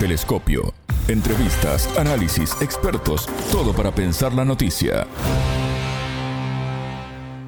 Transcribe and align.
Telescopio. 0.00 0.72
Entrevistas, 1.08 1.86
análisis, 1.98 2.56
expertos, 2.62 3.26
todo 3.52 3.74
para 3.74 3.94
pensar 3.94 4.32
la 4.32 4.46
noticia. 4.46 5.06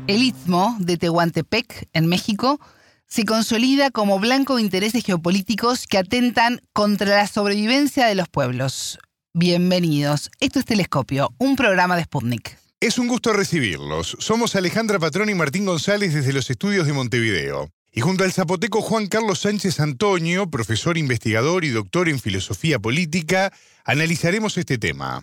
El 0.07 0.23
istmo 0.23 0.77
de 0.79 0.99
Tehuantepec, 0.99 1.89
en 1.95 2.07
México, 2.09 2.61
se 3.07 3.25
consolida 3.25 3.91
como 3.91 4.19
blanco 4.19 4.57
de 4.57 4.63
intereses 4.63 5.03
geopolíticos 5.03 5.87
que 5.87 5.97
atentan 5.97 6.61
contra 6.75 7.17
la 7.17 7.27
sobrevivencia 7.27 8.05
de 8.05 8.17
los 8.17 8.29
pueblos. 8.29 8.99
Bienvenidos. 9.33 10.31
Esto 10.39 10.59
es 10.59 10.67
Telescopio, 10.67 11.31
un 11.39 11.57
programa 11.57 11.97
de 11.97 12.05
Sputnik. 12.05 12.59
Es 12.81 12.99
un 12.99 13.09
gusto 13.09 13.33
recibirlos. 13.33 14.15
Somos 14.21 14.57
Alejandra 14.57 14.99
Patrón 14.99 15.31
y 15.31 15.35
Martín 15.35 15.65
González 15.65 16.13
desde 16.13 16.35
los 16.35 16.51
estudios 16.51 16.87
de 16.87 16.93
Montevideo. 16.93 17.71
Y 17.95 18.01
junto 18.01 18.25
al 18.25 18.33
zapoteco 18.33 18.81
Juan 18.81 19.07
Carlos 19.07 19.41
Sánchez 19.41 19.79
Antonio, 19.79 20.49
profesor 20.49 20.97
investigador 20.97 21.63
y 21.63 21.69
doctor 21.69 22.09
en 22.09 22.19
filosofía 22.19 22.79
política, 22.79 23.53
analizaremos 23.85 24.57
este 24.57 24.79
tema. 24.79 25.23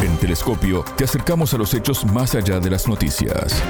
En 0.00 0.16
Telescopio 0.18 0.84
te 0.96 1.02
acercamos 1.02 1.52
a 1.52 1.58
los 1.58 1.74
hechos 1.74 2.04
más 2.04 2.36
allá 2.36 2.60
de 2.60 2.70
las 2.70 2.86
noticias. 2.86 3.60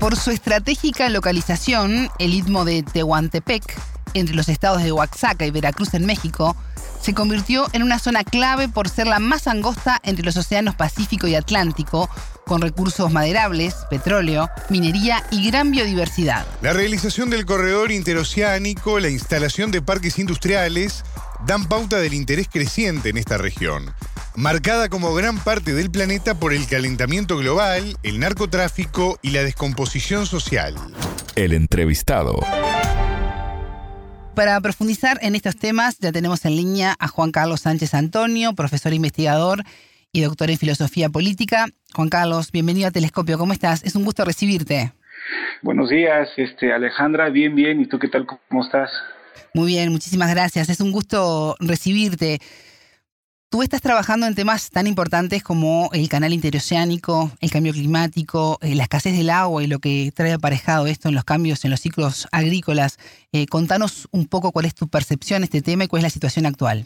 Por 0.00 0.16
su 0.16 0.30
estratégica 0.30 1.10
localización, 1.10 2.08
el 2.18 2.32
istmo 2.32 2.64
de 2.64 2.82
Tehuantepec, 2.82 3.78
entre 4.14 4.34
los 4.34 4.48
estados 4.48 4.82
de 4.82 4.92
Oaxaca 4.92 5.44
y 5.44 5.50
Veracruz 5.50 5.92
en 5.92 6.06
México, 6.06 6.56
se 7.02 7.12
convirtió 7.12 7.66
en 7.74 7.82
una 7.82 7.98
zona 7.98 8.24
clave 8.24 8.68
por 8.68 8.88
ser 8.88 9.06
la 9.06 9.18
más 9.18 9.46
angosta 9.46 10.00
entre 10.04 10.24
los 10.24 10.38
océanos 10.38 10.74
Pacífico 10.74 11.26
y 11.26 11.34
Atlántico, 11.34 12.08
con 12.48 12.60
recursos 12.60 13.12
maderables, 13.12 13.76
petróleo, 13.88 14.50
minería 14.68 15.22
y 15.30 15.48
gran 15.48 15.70
biodiversidad. 15.70 16.44
La 16.62 16.72
realización 16.72 17.30
del 17.30 17.46
corredor 17.46 17.92
interoceánico, 17.92 18.98
la 18.98 19.10
instalación 19.10 19.70
de 19.70 19.82
parques 19.82 20.18
industriales, 20.18 21.04
dan 21.46 21.68
pauta 21.68 21.98
del 21.98 22.14
interés 22.14 22.48
creciente 22.50 23.10
en 23.10 23.18
esta 23.18 23.38
región, 23.38 23.94
marcada 24.34 24.88
como 24.88 25.14
gran 25.14 25.38
parte 25.38 25.74
del 25.74 25.90
planeta 25.90 26.34
por 26.34 26.52
el 26.52 26.66
calentamiento 26.66 27.36
global, 27.36 27.96
el 28.02 28.18
narcotráfico 28.18 29.20
y 29.22 29.30
la 29.30 29.44
descomposición 29.44 30.26
social. 30.26 30.74
El 31.36 31.52
entrevistado. 31.52 32.40
Para 34.34 34.60
profundizar 34.60 35.18
en 35.22 35.34
estos 35.34 35.56
temas, 35.56 35.98
ya 35.98 36.12
tenemos 36.12 36.44
en 36.44 36.56
línea 36.56 36.96
a 36.98 37.08
Juan 37.08 37.32
Carlos 37.32 37.62
Sánchez 37.62 37.94
Antonio, 37.94 38.54
profesor 38.54 38.92
investigador 38.92 39.64
y 40.12 40.22
doctor 40.22 40.50
en 40.50 40.58
filosofía 40.58 41.08
política. 41.08 41.66
Juan 41.94 42.08
Carlos, 42.08 42.52
bienvenido 42.52 42.88
a 42.88 42.90
Telescopio. 42.90 43.38
¿Cómo 43.38 43.52
estás? 43.52 43.84
Es 43.84 43.94
un 43.94 44.04
gusto 44.04 44.24
recibirte. 44.24 44.92
Buenos 45.62 45.90
días, 45.90 46.28
este 46.36 46.72
Alejandra, 46.72 47.28
bien, 47.28 47.54
bien. 47.54 47.80
¿Y 47.80 47.86
tú 47.86 47.98
qué 47.98 48.08
tal? 48.08 48.26
¿Cómo 48.26 48.64
estás? 48.64 48.90
Muy 49.54 49.68
bien, 49.68 49.90
muchísimas 49.90 50.30
gracias. 50.30 50.68
Es 50.68 50.80
un 50.80 50.92
gusto 50.92 51.56
recibirte. 51.60 52.38
Tú 53.50 53.62
estás 53.62 53.80
trabajando 53.80 54.26
en 54.26 54.34
temas 54.34 54.68
tan 54.70 54.86
importantes 54.86 55.42
como 55.42 55.88
el 55.94 56.10
canal 56.10 56.34
interoceánico, 56.34 57.30
el 57.40 57.50
cambio 57.50 57.72
climático, 57.72 58.58
eh, 58.60 58.74
la 58.74 58.82
escasez 58.82 59.16
del 59.16 59.30
agua 59.30 59.64
y 59.64 59.66
lo 59.66 59.78
que 59.78 60.12
trae 60.14 60.34
aparejado 60.34 60.86
esto 60.86 61.08
en 61.08 61.14
los 61.14 61.24
cambios 61.24 61.64
en 61.64 61.70
los 61.70 61.80
ciclos 61.80 62.28
agrícolas. 62.30 62.98
Eh, 63.32 63.46
contanos 63.46 64.06
un 64.10 64.28
poco 64.28 64.52
cuál 64.52 64.66
es 64.66 64.74
tu 64.74 64.88
percepción 64.88 65.40
de 65.40 65.46
este 65.46 65.62
tema 65.62 65.84
y 65.84 65.88
cuál 65.88 66.00
es 66.00 66.04
la 66.04 66.10
situación 66.10 66.44
actual. 66.44 66.84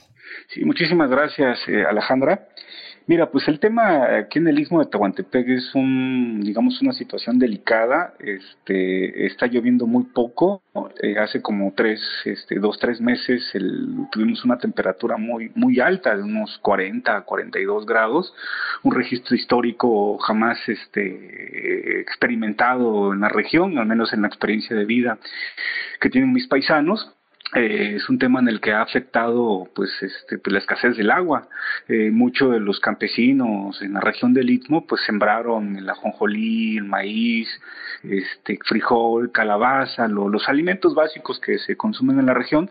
Sí, 0.54 0.64
muchísimas 0.64 1.10
gracias, 1.10 1.58
eh, 1.66 1.84
Alejandra. 1.84 2.46
Mira, 3.06 3.30
pues 3.30 3.48
el 3.48 3.58
tema 3.58 4.16
aquí 4.16 4.38
en 4.38 4.46
el 4.48 4.58
istmo 4.58 4.78
de 4.78 4.90
Tehuantepec 4.90 5.48
es 5.48 5.74
un, 5.74 6.40
digamos, 6.40 6.80
una 6.82 6.92
situación 6.92 7.38
delicada. 7.38 8.14
Este, 8.20 9.26
está 9.26 9.46
lloviendo 9.46 9.86
muy 9.86 10.04
poco. 10.04 10.62
Eh, 11.02 11.18
hace 11.18 11.42
como 11.42 11.72
tres, 11.76 12.00
este, 12.24 12.58
dos, 12.60 12.78
tres 12.78 13.00
meses 13.00 13.42
tuvimos 14.12 14.44
una 14.44 14.58
temperatura 14.58 15.16
muy, 15.16 15.50
muy 15.54 15.80
alta, 15.80 16.16
de 16.16 16.22
unos 16.22 16.58
40 16.58 17.22
42 17.22 17.86
grados. 17.86 18.32
Un 18.82 18.94
registro 18.94 19.34
histórico 19.34 20.18
jamás, 20.18 20.58
este, 20.68 22.00
experimentado 22.00 23.12
en 23.12 23.20
la 23.20 23.28
región, 23.28 23.78
al 23.78 23.86
menos 23.86 24.12
en 24.12 24.22
la 24.22 24.28
experiencia 24.28 24.76
de 24.76 24.84
vida 24.84 25.18
que 26.00 26.10
tienen 26.10 26.32
mis 26.32 26.46
paisanos. 26.46 27.16
Eh, 27.54 27.96
es 27.96 28.08
un 28.08 28.18
tema 28.18 28.40
en 28.40 28.48
el 28.48 28.60
que 28.62 28.72
ha 28.72 28.80
afectado 28.80 29.68
pues, 29.74 29.90
este, 30.00 30.38
pues 30.38 30.52
la 30.52 30.58
escasez 30.58 30.96
del 30.96 31.10
agua. 31.10 31.48
Eh, 31.86 32.10
muchos 32.10 32.50
de 32.50 32.60
los 32.60 32.80
campesinos 32.80 33.82
en 33.82 33.92
la 33.92 34.00
región 34.00 34.32
del 34.32 34.48
Istmo 34.48 34.86
pues 34.86 35.02
sembraron 35.04 35.76
el 35.76 35.88
ajonjolí, 35.88 36.78
el 36.78 36.84
maíz, 36.84 37.48
este, 38.04 38.58
frijol, 38.64 39.32
calabaza, 39.32 40.08
los 40.08 40.48
alimentos 40.48 40.94
básicos 40.94 41.38
que 41.40 41.58
se 41.58 41.76
consumen 41.76 42.18
en 42.18 42.26
la 42.26 42.34
región, 42.34 42.70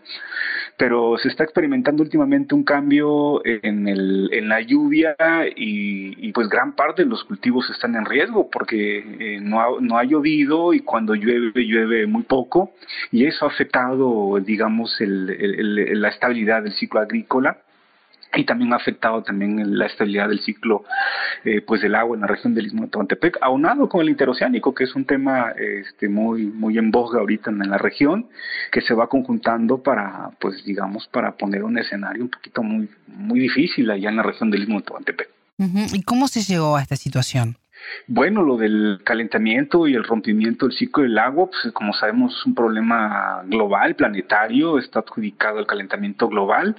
pero 0.76 1.16
se 1.18 1.28
está 1.28 1.44
experimentando 1.44 2.02
últimamente 2.02 2.54
un 2.54 2.64
cambio 2.64 3.40
en, 3.44 3.86
el, 3.88 4.30
en 4.32 4.48
la 4.48 4.60
lluvia 4.60 5.14
y, 5.54 6.32
pues 6.32 6.48
gran 6.48 6.74
parte 6.74 7.02
de 7.02 7.08
los 7.08 7.24
cultivos 7.24 7.68
están 7.70 7.94
en 7.94 8.06
riesgo 8.06 8.48
porque 8.50 8.98
eh, 8.98 9.40
no, 9.40 9.60
ha, 9.60 9.66
no 9.80 9.98
ha 9.98 10.04
llovido 10.04 10.72
y 10.72 10.80
cuando 10.80 11.14
llueve 11.14 11.52
llueve 11.54 12.06
muy 12.06 12.22
poco 12.22 12.72
y 13.10 13.26
eso 13.26 13.44
ha 13.44 13.48
afectado 13.48 14.38
digamos 14.40 14.96
la 14.98 16.08
estabilidad 16.08 16.62
del 16.62 16.72
ciclo 16.72 17.00
agrícola 17.00 17.58
y 18.34 18.44
también 18.44 18.72
ha 18.72 18.76
afectado 18.76 19.22
también 19.22 19.78
la 19.78 19.86
estabilidad 19.86 20.28
del 20.28 20.40
ciclo 20.40 20.84
eh, 21.44 21.60
pues 21.60 21.82
del 21.82 21.94
agua 21.94 22.16
en 22.16 22.22
la 22.22 22.26
región 22.26 22.54
del 22.54 22.66
Istmo 22.66 22.82
de 22.82 22.88
Tehuantepec, 22.88 23.38
aunado 23.40 23.88
con 23.88 24.00
el 24.00 24.08
interoceánico, 24.08 24.74
que 24.74 24.84
es 24.84 24.94
un 24.94 25.04
tema 25.04 25.52
este, 25.58 26.08
muy, 26.08 26.44
muy 26.46 26.78
en 26.78 26.90
boga 26.90 27.20
ahorita 27.20 27.50
en 27.50 27.58
la 27.58 27.78
región, 27.78 28.26
que 28.70 28.80
se 28.80 28.94
va 28.94 29.08
conjuntando 29.08 29.82
para, 29.82 30.30
pues 30.40 30.64
digamos, 30.64 31.06
para 31.08 31.32
poner 31.32 31.64
un 31.64 31.78
escenario 31.78 32.22
un 32.22 32.30
poquito 32.30 32.62
muy, 32.62 32.88
muy 33.06 33.40
difícil 33.40 33.90
allá 33.90 34.08
en 34.08 34.16
la 34.16 34.22
región 34.22 34.50
del 34.50 34.62
Istmo 34.62 34.78
de 34.78 34.86
Tehuantepec. 34.86 35.28
¿Y 35.92 36.02
cómo 36.02 36.28
se 36.28 36.42
llegó 36.42 36.76
a 36.76 36.82
esta 36.82 36.96
situación? 36.96 37.56
Bueno, 38.06 38.42
lo 38.42 38.56
del 38.56 39.00
calentamiento 39.04 39.86
y 39.86 39.94
el 39.94 40.04
rompimiento 40.04 40.66
del 40.66 40.76
ciclo 40.76 41.02
del 41.02 41.18
agua, 41.18 41.48
pues 41.50 41.72
como 41.72 41.92
sabemos 41.92 42.36
es 42.36 42.46
un 42.46 42.54
problema 42.54 43.42
global, 43.46 43.94
planetario, 43.94 44.78
está 44.78 45.00
adjudicado 45.00 45.58
al 45.58 45.66
calentamiento 45.66 46.28
global 46.28 46.76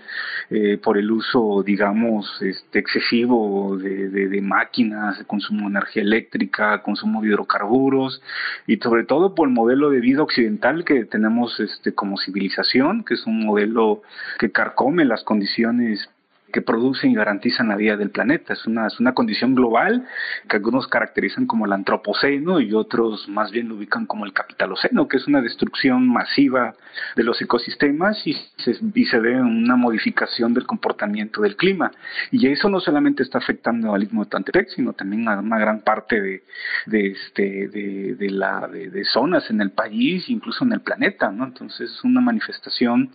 eh, 0.49 0.77
por 0.77 0.97
el 0.97 1.09
uso, 1.11 1.63
digamos, 1.65 2.41
este, 2.41 2.79
excesivo 2.79 3.77
de, 3.77 4.09
de, 4.09 4.41
máquinas, 4.41 5.19
de 5.19 5.25
consumo 5.25 5.61
de 5.61 5.77
energía 5.77 6.03
eléctrica, 6.03 6.81
consumo 6.81 7.21
de 7.21 7.29
hidrocarburos 7.29 8.21
y 8.67 8.77
sobre 8.77 9.03
todo 9.03 9.33
por 9.33 9.47
el 9.47 9.53
modelo 9.53 9.89
de 9.89 9.99
vida 9.99 10.23
occidental 10.23 10.83
que 10.83 11.05
tenemos 11.05 11.59
este, 11.59 11.93
como 11.93 12.17
civilización, 12.17 13.03
que 13.03 13.13
es 13.13 13.25
un 13.25 13.45
modelo 13.45 14.01
que 14.39 14.51
carcome 14.51 15.05
las 15.05 15.23
condiciones 15.23 16.09
que 16.53 16.61
producen 16.61 17.11
y 17.11 17.15
garantizan 17.15 17.67
la 17.67 17.75
vida 17.75 17.97
del 17.97 18.11
planeta. 18.11 18.53
Es 18.53 18.65
una, 18.65 18.87
es 18.87 18.99
una 18.99 19.13
condición 19.13 19.55
global 19.55 20.07
que 20.47 20.55
algunos 20.55 20.87
caracterizan 20.87 21.47
como 21.47 21.65
el 21.65 21.73
antropoceno 21.73 22.61
y 22.61 22.73
otros 22.73 23.27
más 23.27 23.51
bien 23.51 23.67
lo 23.67 23.75
ubican 23.75 24.05
como 24.05 24.23
el 24.25 24.33
capitaloceno, 24.33 25.07
que 25.07 25.17
es 25.17 25.27
una 25.27 25.41
destrucción 25.41 26.07
masiva 26.07 26.75
de 27.15 27.23
los 27.23 27.41
ecosistemas 27.41 28.25
y 28.27 28.33
se, 28.57 28.77
y 28.93 29.05
se 29.05 29.19
ve 29.19 29.41
una 29.41 29.75
modificación 29.75 30.53
del 30.53 30.67
comportamiento 30.67 31.41
del 31.41 31.55
clima. 31.55 31.91
Y 32.31 32.47
eso 32.47 32.69
no 32.69 32.79
solamente 32.79 33.23
está 33.23 33.39
afectando 33.39 33.93
al 33.93 34.03
istmo 34.03 34.23
de 34.23 34.29
Tantepec, 34.29 34.69
sino 34.69 34.93
también 34.93 35.27
a 35.27 35.39
una 35.39 35.57
gran 35.57 35.81
parte 35.81 36.21
de, 36.21 36.43
de, 36.85 37.07
este, 37.07 37.67
de, 37.67 38.15
de 38.15 38.29
la, 38.29 38.67
de, 38.67 39.03
zonas 39.05 39.49
en 39.49 39.59
el 39.59 39.71
país, 39.71 40.29
incluso 40.29 40.63
en 40.63 40.73
el 40.73 40.81
planeta. 40.81 41.31
¿no? 41.31 41.45
Entonces 41.45 41.91
es 41.91 42.03
una 42.03 42.21
manifestación 42.21 43.09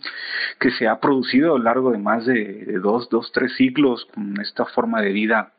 que 0.59 0.71
se 0.71 0.89
ha 0.89 0.99
producido 0.99 1.55
a 1.55 1.57
lo 1.57 1.63
largo 1.63 1.91
de 1.91 1.99
más 1.99 2.25
de, 2.25 2.65
de 2.65 2.79
dos, 2.79 3.09
dos 3.09 3.28
tres 3.31 3.53
siglos 3.55 4.05
con 4.13 4.39
esta 4.41 4.65
forma 4.65 5.01
de 5.01 5.11
vida 5.11 5.53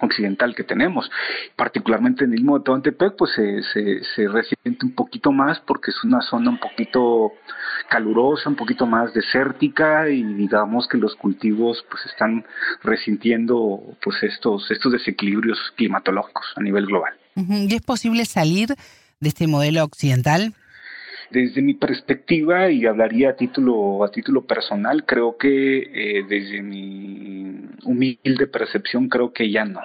occidental 0.00 0.54
que 0.54 0.64
tenemos. 0.64 1.10
Particularmente 1.56 2.24
en 2.24 2.32
el 2.32 2.40
mismo 2.40 2.58
de 2.58 2.92
pues 2.92 3.32
se, 3.34 3.62
se, 4.14 4.28
resiente 4.28 4.84
un 4.86 4.94
poquito 4.94 5.32
más 5.32 5.60
porque 5.60 5.90
es 5.90 6.04
una 6.04 6.20
zona 6.22 6.50
un 6.50 6.58
poquito 6.58 7.32
calurosa, 7.88 8.48
un 8.48 8.56
poquito 8.56 8.86
más 8.86 9.12
desértica 9.12 10.08
y 10.08 10.22
digamos 10.22 10.88
que 10.88 10.96
los 10.96 11.14
cultivos 11.16 11.84
pues 11.90 12.04
están 12.06 12.44
resintiendo 12.82 13.80
pues 14.02 14.22
estos, 14.22 14.70
estos 14.70 14.92
desequilibrios 14.92 15.58
climatológicos 15.76 16.46
a 16.56 16.62
nivel 16.62 16.86
global. 16.86 17.12
¿Y 17.36 17.74
es 17.74 17.82
posible 17.82 18.24
salir 18.24 18.68
de 19.20 19.28
este 19.28 19.46
modelo 19.46 19.84
occidental? 19.84 20.54
Desde 21.30 21.62
mi 21.62 21.74
perspectiva, 21.74 22.70
y 22.70 22.86
hablaría 22.86 23.30
a 23.30 23.36
título, 23.36 24.02
a 24.04 24.10
título 24.10 24.46
personal, 24.46 25.04
creo 25.06 25.36
que 25.36 25.78
eh, 25.78 26.24
desde 26.28 26.60
mi 26.60 27.68
humilde 27.84 28.46
percepción, 28.46 29.08
creo 29.08 29.32
que 29.32 29.50
ya 29.50 29.64
no. 29.64 29.80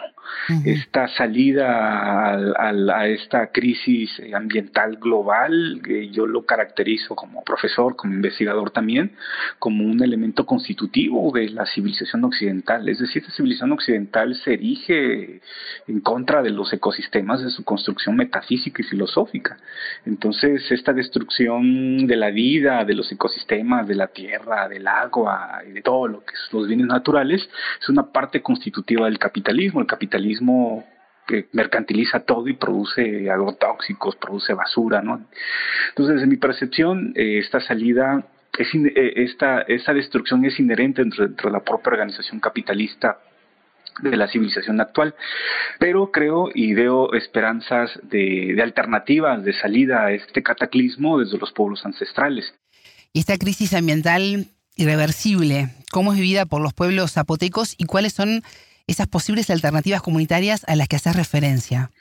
Esta 0.66 1.08
salida 1.10 2.34
a, 2.34 3.08
esta 3.08 3.52
crisis 3.52 4.22
ambiental 4.34 4.98
global, 4.98 5.82
que 5.84 6.10
yo 6.10 6.28
lo 6.28 6.46
caracterizo 6.46 7.16
como 7.16 7.44
profesor, 7.44 7.96
como 7.96 8.14
investigador 8.14 8.72
también, 8.72 9.12
como 9.60 9.84
un 9.84 10.02
elemento 10.04 10.46
constitutivo 10.46 11.32
de 11.34 11.50
la 11.50 11.66
civilización 11.66 12.24
occidental. 12.24 12.88
Es 12.90 13.00
decir, 13.00 13.22
esta 13.22 13.36
civilización 13.36 13.72
occidental 13.72 14.36
se 14.36 14.54
erige 14.54 15.42
en 15.88 16.00
contra 16.02 16.42
de 16.42 16.50
los 16.50 16.72
ecosistemas 16.74 17.44
de 17.44 17.50
su 17.50 17.64
construcción 17.64 18.16
metafísica 18.16 18.82
y 18.82 18.86
filosófica. 18.86 19.58
Entonces, 20.06 20.72
esta 20.72 20.94
destrucción 20.94 22.08
de 22.08 22.16
la 22.16 22.30
vida, 22.32 22.84
de 22.86 22.94
los 22.94 23.12
ecosistemas, 23.12 23.88
de 23.88 23.96
la 23.96 24.08
tierra, 24.08 24.68
del 24.68 24.88
agua 24.88 25.62
y 25.68 25.72
de 25.72 25.82
todo 25.82 26.08
lo 26.08 26.26
que 26.26 26.36
son 26.36 26.60
los 26.62 26.68
bienes 26.68 26.88
naturales, 26.88 27.48
es 27.82 27.90
una 27.90 28.12
parte 28.12 28.42
constitutiva 28.42 29.06
del 29.06 29.20
capitalismo. 29.20 29.82
El 29.82 29.88
capitalismo 29.88 30.15
que 31.28 31.48
mercantiliza 31.54 32.22
todo 32.22 32.48
y 32.48 32.54
produce 32.54 33.30
agrotóxicos, 33.30 34.16
produce 34.16 34.54
basura, 34.54 35.02
¿no? 35.02 35.26
Entonces, 35.90 36.22
en 36.22 36.30
mi 36.30 36.38
percepción, 36.38 37.14
eh, 37.16 37.40
esta 37.40 37.60
salida, 37.60 38.28
es 38.58 38.68
eh, 38.74 39.14
esta, 39.18 39.62
esta 39.62 39.94
destrucción 39.94 40.46
es 40.46 40.60
inherente 40.60 41.02
dentro, 41.02 41.28
de 41.28 41.52
la 41.52 41.64
propia 41.64 41.94
organización 41.94 42.40
capitalista 42.40 43.20
de 44.02 44.16
la 44.16 44.28
civilización 44.28 44.80
actual. 44.82 45.16
Pero 45.80 46.12
creo 46.12 46.50
y 46.54 46.74
veo 46.74 47.14
esperanzas 47.14 48.00
de, 48.04 48.54
de, 48.56 48.62
alternativas, 48.62 49.44
de 49.44 49.54
salida 49.54 50.06
a 50.06 50.12
este 50.12 50.44
cataclismo 50.44 51.20
desde 51.20 51.38
los 51.38 51.52
pueblos 51.54 51.86
ancestrales. 51.86 52.54
Y 53.14 53.20
esta 53.20 53.38
crisis 53.38 53.74
ambiental 53.74 54.48
irreversible, 54.76 55.70
¿cómo 55.92 56.12
es 56.12 56.20
vivida 56.20 56.46
por 56.46 56.62
los 56.62 56.74
pueblos 56.74 57.14
zapotecos 57.14 57.76
y 57.78 57.86
cuáles 57.86 58.14
son 58.14 58.44
esas 58.88 59.08
posibles 59.08 59.50
alternativas 59.50 60.02
comunitarias 60.02 60.64
a 60.68 60.76
las 60.76 60.88
que 60.88 60.98
haces 60.98 61.16
referencia? 61.16 61.92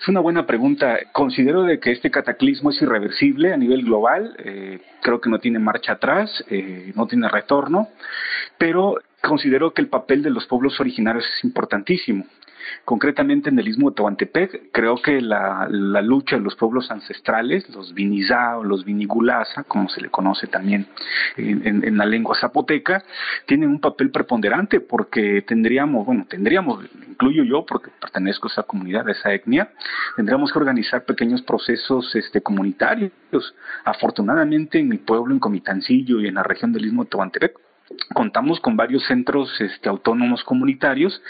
Es 0.00 0.08
una 0.08 0.20
buena 0.20 0.46
pregunta. 0.46 0.98
Considero 1.12 1.62
de 1.62 1.80
que 1.80 1.92
este 1.92 2.10
cataclismo 2.10 2.70
es 2.70 2.80
irreversible 2.82 3.52
a 3.52 3.56
nivel 3.56 3.82
global. 3.82 4.36
Eh, 4.38 4.80
creo 5.02 5.20
que 5.20 5.30
no 5.30 5.38
tiene 5.38 5.58
marcha 5.58 5.92
atrás, 5.92 6.44
eh, 6.50 6.92
no 6.94 7.06
tiene 7.06 7.28
retorno, 7.28 7.88
pero 8.58 8.98
considero 9.22 9.72
que 9.72 9.82
el 9.82 9.88
papel 9.88 10.22
de 10.22 10.30
los 10.30 10.46
pueblos 10.46 10.78
originarios 10.80 11.24
es 11.36 11.44
importantísimo. 11.44 12.26
Concretamente 12.84 13.50
en 13.50 13.58
el 13.58 13.68
istmo 13.68 13.90
de 13.90 13.96
Tehuantepec, 13.96 14.70
creo 14.72 15.00
que 15.02 15.20
la, 15.20 15.68
lucha 16.02 16.36
de 16.36 16.42
los 16.42 16.56
pueblos 16.56 16.90
ancestrales, 16.90 17.68
los 17.70 17.94
Vinizá 17.94 18.58
o 18.58 18.64
los 18.64 18.84
Vinigulasa, 18.84 19.64
como 19.64 19.88
se 19.88 20.00
le 20.00 20.08
conoce 20.08 20.46
también 20.46 20.86
en, 21.36 21.96
la 21.96 22.06
lengua 22.06 22.36
zapoteca, 22.40 23.04
tienen 23.46 23.70
un 23.70 23.80
papel 23.80 24.10
preponderante 24.10 24.80
porque 24.80 25.42
tendríamos, 25.42 26.06
bueno, 26.06 26.26
tendríamos, 26.28 26.84
incluyo 27.08 27.44
yo 27.44 27.64
porque 27.66 27.90
pertenezco 28.00 28.48
a 28.48 28.52
esa 28.52 28.62
comunidad, 28.62 29.08
a 29.08 29.12
esa 29.12 29.32
etnia, 29.32 29.70
tendríamos 30.16 30.52
que 30.52 30.58
organizar 30.58 31.04
pequeños 31.04 31.42
procesos 31.42 32.14
este, 32.14 32.40
comunitarios. 32.40 33.12
Afortunadamente 33.84 34.78
en 34.78 34.88
mi 34.88 34.98
pueblo, 34.98 35.34
en 35.34 35.40
Comitancillo 35.40 36.20
y 36.20 36.28
en 36.28 36.34
la 36.34 36.42
región 36.42 36.72
del 36.72 36.86
istmo 36.86 37.04
de 37.04 37.10
Tehuantepec, 37.10 37.65
contamos 38.14 38.60
con 38.60 38.76
varios 38.76 39.04
centros 39.06 39.60
este, 39.60 39.88
autónomos 39.88 40.42
comunitarios 40.44 41.22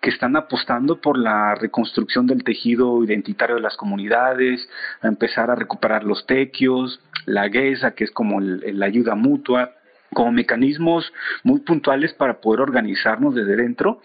que 0.00 0.10
están 0.10 0.36
apostando 0.36 1.00
por 1.00 1.18
la 1.18 1.54
reconstrucción 1.54 2.26
del 2.26 2.44
tejido 2.44 3.02
identitario 3.02 3.56
de 3.56 3.62
las 3.62 3.76
comunidades, 3.76 4.68
a 5.00 5.08
empezar 5.08 5.50
a 5.50 5.54
recuperar 5.54 6.04
los 6.04 6.26
tequios, 6.26 7.00
la 7.26 7.48
guesa, 7.48 7.94
que 7.94 8.04
es 8.04 8.10
como 8.10 8.40
la 8.40 8.86
ayuda 8.86 9.14
mutua, 9.14 9.72
como 10.14 10.32
mecanismos 10.32 11.12
muy 11.42 11.60
puntuales 11.60 12.14
para 12.14 12.40
poder 12.40 12.60
organizarnos 12.60 13.34
desde 13.34 13.56
dentro, 13.56 14.00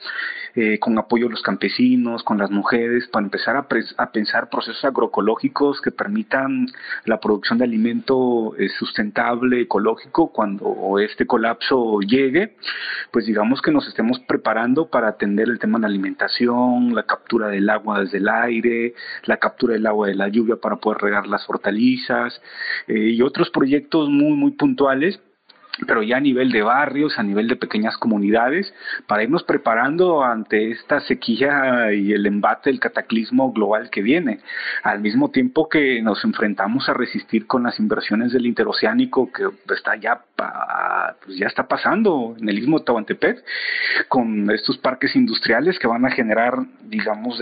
eh, 0.55 0.79
con 0.79 0.97
apoyo 0.97 1.25
de 1.25 1.31
los 1.31 1.41
campesinos, 1.41 2.23
con 2.23 2.37
las 2.37 2.51
mujeres, 2.51 3.07
para 3.07 3.25
empezar 3.25 3.55
a, 3.55 3.67
pensar 4.11 4.49
procesos 4.49 4.83
agroecológicos 4.83 5.79
que 5.81 5.91
permitan 5.91 6.67
la 7.05 7.19
producción 7.19 7.59
de 7.59 7.65
alimento 7.65 8.55
eh, 8.57 8.69
sustentable, 8.77 9.61
ecológico, 9.61 10.31
cuando 10.31 10.99
este 10.99 11.25
colapso 11.25 11.99
llegue, 12.01 12.55
pues 13.11 13.25
digamos 13.25 13.61
que 13.61 13.71
nos 13.71 13.87
estemos 13.87 14.19
preparando 14.21 14.89
para 14.89 15.09
atender 15.09 15.47
el 15.49 15.59
tema 15.59 15.77
de 15.77 15.83
la 15.83 15.87
alimentación, 15.87 16.95
la 16.95 17.03
captura 17.03 17.47
del 17.47 17.69
agua 17.69 18.01
desde 18.01 18.17
el 18.17 18.27
aire, 18.27 18.93
la 19.25 19.37
captura 19.37 19.73
del 19.73 19.85
agua 19.85 20.07
de 20.07 20.15
la 20.15 20.27
lluvia 20.27 20.55
para 20.55 20.77
poder 20.77 21.01
regar 21.01 21.27
las 21.27 21.47
hortalizas 21.49 22.41
eh, 22.87 23.11
y 23.11 23.21
otros 23.21 23.49
proyectos 23.49 24.09
muy, 24.09 24.33
muy 24.33 24.51
puntuales 24.51 25.19
pero 25.85 26.03
ya 26.03 26.17
a 26.17 26.21
nivel 26.21 26.51
de 26.51 26.61
barrios, 26.61 27.17
a 27.17 27.23
nivel 27.23 27.47
de 27.47 27.55
pequeñas 27.55 27.97
comunidades, 27.97 28.73
para 29.07 29.23
irnos 29.23 29.43
preparando 29.43 30.23
ante 30.23 30.71
esta 30.71 30.99
sequía 31.01 31.93
y 31.93 32.13
el 32.13 32.25
embate 32.25 32.69
del 32.69 32.79
cataclismo 32.79 33.51
global 33.51 33.89
que 33.89 34.01
viene, 34.01 34.39
al 34.83 34.99
mismo 34.99 35.31
tiempo 35.31 35.69
que 35.69 36.01
nos 36.01 36.23
enfrentamos 36.23 36.89
a 36.89 36.93
resistir 36.93 37.47
con 37.47 37.63
las 37.63 37.79
inversiones 37.79 38.31
del 38.31 38.45
interoceánico 38.45 39.31
que 39.31 39.49
está 39.73 39.95
ya, 39.95 40.21
pues 41.23 41.37
ya 41.37 41.47
está 41.47 41.67
pasando 41.67 42.35
en 42.39 42.47
el 42.49 42.59
istmo 42.59 42.79
de 42.79 42.85
Tahuantepec, 42.85 43.43
con 44.07 44.49
estos 44.51 44.77
parques 44.77 45.15
industriales 45.15 45.77
que 45.79 45.87
van 45.87 46.05
a 46.05 46.11
generar, 46.11 46.57
digamos, 46.83 47.41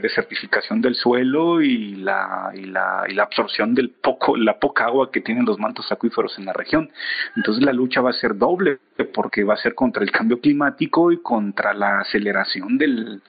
desertificación 0.00 0.80
del 0.80 0.94
suelo 0.94 1.62
y 1.62 1.96
la, 1.96 2.50
y 2.54 2.66
la, 2.66 3.04
y 3.08 3.14
la 3.14 3.24
absorción 3.24 3.74
del 3.74 3.90
poco, 3.90 4.36
la 4.36 4.58
poca 4.58 4.84
agua 4.84 5.10
que 5.10 5.20
tienen 5.20 5.44
los 5.44 5.58
mantos 5.58 5.90
acuíferos 5.90 6.38
en 6.38 6.46
la 6.46 6.52
región. 6.52 6.90
Entonces 7.36 7.64
la 7.64 7.72
lucha 7.72 8.00
va 8.00 8.10
a 8.10 8.14
ser 8.14 8.36
doble, 8.36 8.78
porque 9.12 9.44
va 9.44 9.54
a 9.54 9.58
ser 9.58 9.74
contra 9.74 10.02
el 10.02 10.10
cambio 10.10 10.40
climático 10.40 11.12
y 11.12 11.18
contra 11.18 11.74
la 11.74 12.00
aceleración 12.00 12.78
del, 12.78 13.20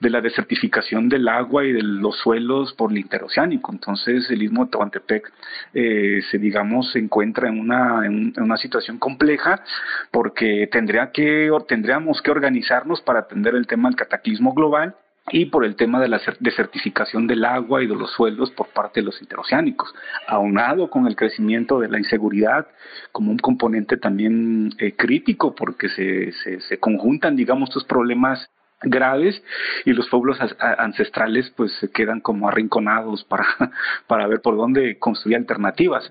de 0.00 0.10
la 0.10 0.20
desertificación 0.20 1.08
del 1.08 1.28
agua 1.28 1.64
y 1.64 1.72
de 1.72 1.82
los 1.82 2.16
suelos 2.18 2.72
por 2.72 2.90
el 2.90 2.98
interoceánico. 2.98 3.72
Entonces 3.72 4.30
el 4.30 4.42
istmo 4.42 4.64
de 4.64 4.70
Tehuantepec 4.70 5.32
eh, 5.74 6.20
se 6.30 6.38
digamos 6.38 6.92
se 6.92 6.98
encuentra 6.98 7.48
en 7.48 7.58
una, 7.58 8.06
en, 8.06 8.32
una 8.36 8.56
situación 8.56 8.98
compleja 8.98 9.62
porque 10.10 10.68
tendría 10.70 11.10
que, 11.12 11.50
tendríamos 11.68 12.22
que 12.22 12.30
organizarnos 12.30 13.00
para 13.02 13.20
atender 13.20 13.54
el 13.54 13.66
tema 13.66 13.88
del 13.88 13.96
cataclismo 13.96 14.54
global 14.54 14.94
y 15.32 15.46
por 15.46 15.64
el 15.64 15.76
tema 15.76 16.00
de 16.00 16.08
la 16.08 16.20
desertificación 16.40 17.26
del 17.26 17.44
agua 17.44 17.82
y 17.82 17.86
de 17.86 17.94
los 17.94 18.10
suelos 18.12 18.50
por 18.50 18.68
parte 18.68 19.00
de 19.00 19.06
los 19.06 19.20
interoceánicos, 19.20 19.94
aunado 20.26 20.90
con 20.90 21.06
el 21.06 21.14
crecimiento 21.16 21.78
de 21.78 21.88
la 21.88 21.98
inseguridad 21.98 22.66
como 23.12 23.30
un 23.30 23.38
componente 23.38 23.96
también 23.96 24.72
eh, 24.78 24.94
crítico, 24.96 25.54
porque 25.54 25.88
se, 25.88 26.32
se, 26.32 26.78
conjuntan, 26.78 27.36
digamos, 27.36 27.68
estos 27.68 27.84
problemas 27.84 28.50
graves 28.82 29.42
y 29.84 29.92
los 29.92 30.08
pueblos 30.08 30.38
ancestrales 30.78 31.52
pues 31.56 31.72
se 31.80 31.90
quedan 31.90 32.20
como 32.20 32.48
arrinconados 32.48 33.24
para, 33.24 33.46
para 34.06 34.26
ver 34.26 34.40
por 34.40 34.56
dónde 34.56 34.98
construir 34.98 35.36
alternativas. 35.36 36.10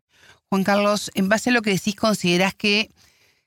Juan 0.49 0.63
Carlos, 0.63 1.11
en 1.13 1.29
base 1.29 1.51
a 1.51 1.53
lo 1.53 1.61
que 1.61 1.71
decís, 1.71 1.95
¿considerás 1.95 2.55
que 2.55 2.89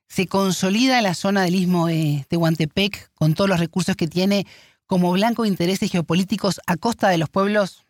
se 0.09 0.27
consolida 0.27 1.01
la 1.03 1.15
zona 1.15 1.43
del 1.43 1.55
istmo 1.55 1.87
de 1.87 2.25
Tehuantepec 2.29 3.11
con 3.15 3.35
todos 3.35 3.49
los 3.49 3.61
recursos 3.61 3.97
que 3.97 4.07
tiene 4.07 4.47
como 4.87 5.11
blanco 5.13 5.43
de 5.43 5.49
intereses 5.49 5.91
geopolíticos 5.91 6.61
a 6.67 6.77
costa 6.77 7.09
de 7.09 7.19
los 7.19 7.29
pueblos? 7.29 7.82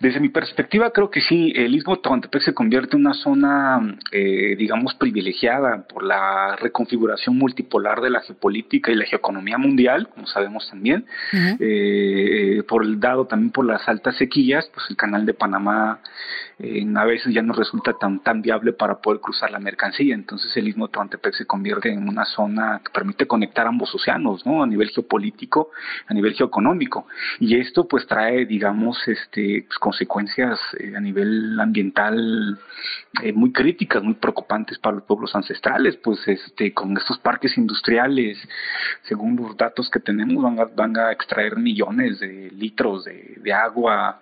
Desde 0.00 0.20
mi 0.20 0.28
perspectiva, 0.30 0.90
creo 0.92 1.10
que 1.10 1.20
sí, 1.20 1.52
el 1.54 1.74
Istmo 1.74 1.96
de 1.96 2.02
Tehuantepec 2.02 2.42
se 2.42 2.54
convierte 2.54 2.96
en 2.96 3.02
una 3.02 3.14
zona, 3.14 3.98
eh, 4.12 4.54
digamos, 4.56 4.94
privilegiada 4.94 5.86
por 5.86 6.04
la 6.04 6.56
reconfiguración 6.56 7.36
multipolar 7.36 8.00
de 8.00 8.10
la 8.10 8.20
geopolítica 8.20 8.90
y 8.90 8.94
la 8.94 9.04
geoeconomía 9.04 9.58
mundial, 9.58 10.08
como 10.08 10.26
sabemos 10.26 10.68
también, 10.70 11.04
eh, 11.32 12.62
por 12.66 12.84
el 12.84 12.98
dado 12.98 13.26
también 13.26 13.50
por 13.50 13.66
las 13.66 13.86
altas 13.88 14.16
sequías, 14.16 14.70
pues 14.72 14.86
el 14.88 14.96
canal 14.96 15.26
de 15.26 15.34
Panamá 15.34 16.00
a 16.96 17.04
veces 17.06 17.32
ya 17.32 17.40
no 17.40 17.54
resulta 17.54 17.94
tan, 17.94 18.20
tan 18.20 18.42
viable 18.42 18.74
para 18.74 19.00
poder 19.00 19.20
cruzar 19.20 19.50
la 19.50 19.58
mercancía. 19.58 20.14
Entonces 20.14 20.54
el 20.56 20.68
Istmo 20.68 20.86
de 20.86 20.92
Tehuantepec 20.92 21.34
se 21.34 21.46
convierte 21.46 21.90
en 21.90 22.06
una 22.06 22.26
zona 22.26 22.80
que 22.84 22.92
permite 22.92 23.26
conectar 23.26 23.66
ambos 23.66 23.94
océanos, 23.94 24.44
¿no? 24.44 24.62
A 24.62 24.66
nivel 24.66 24.90
geopolítico, 24.90 25.70
a 26.06 26.12
nivel 26.12 26.34
geoeconómico. 26.34 27.06
Y 27.38 27.58
esto 27.58 27.88
pues 27.88 28.06
trae, 28.06 28.44
digamos, 28.44 28.98
este, 29.08 29.29
pues, 29.32 29.78
consecuencias 29.78 30.58
eh, 30.78 30.94
a 30.96 31.00
nivel 31.00 31.58
ambiental 31.60 32.58
eh, 33.22 33.32
muy 33.32 33.52
críticas, 33.52 34.02
muy 34.02 34.14
preocupantes 34.14 34.78
para 34.78 34.96
los 34.96 35.04
pueblos 35.04 35.34
ancestrales, 35.34 35.96
pues 35.96 36.26
este, 36.26 36.72
con 36.72 36.96
estos 36.96 37.18
parques 37.18 37.56
industriales, 37.56 38.38
según 39.02 39.36
los 39.36 39.56
datos 39.56 39.90
que 39.90 40.00
tenemos, 40.00 40.42
van 40.42 40.58
a, 40.58 40.64
van 40.64 40.96
a 40.96 41.12
extraer 41.12 41.56
millones 41.56 42.20
de 42.20 42.50
litros 42.50 43.04
de, 43.04 43.36
de 43.40 43.52
agua, 43.52 44.20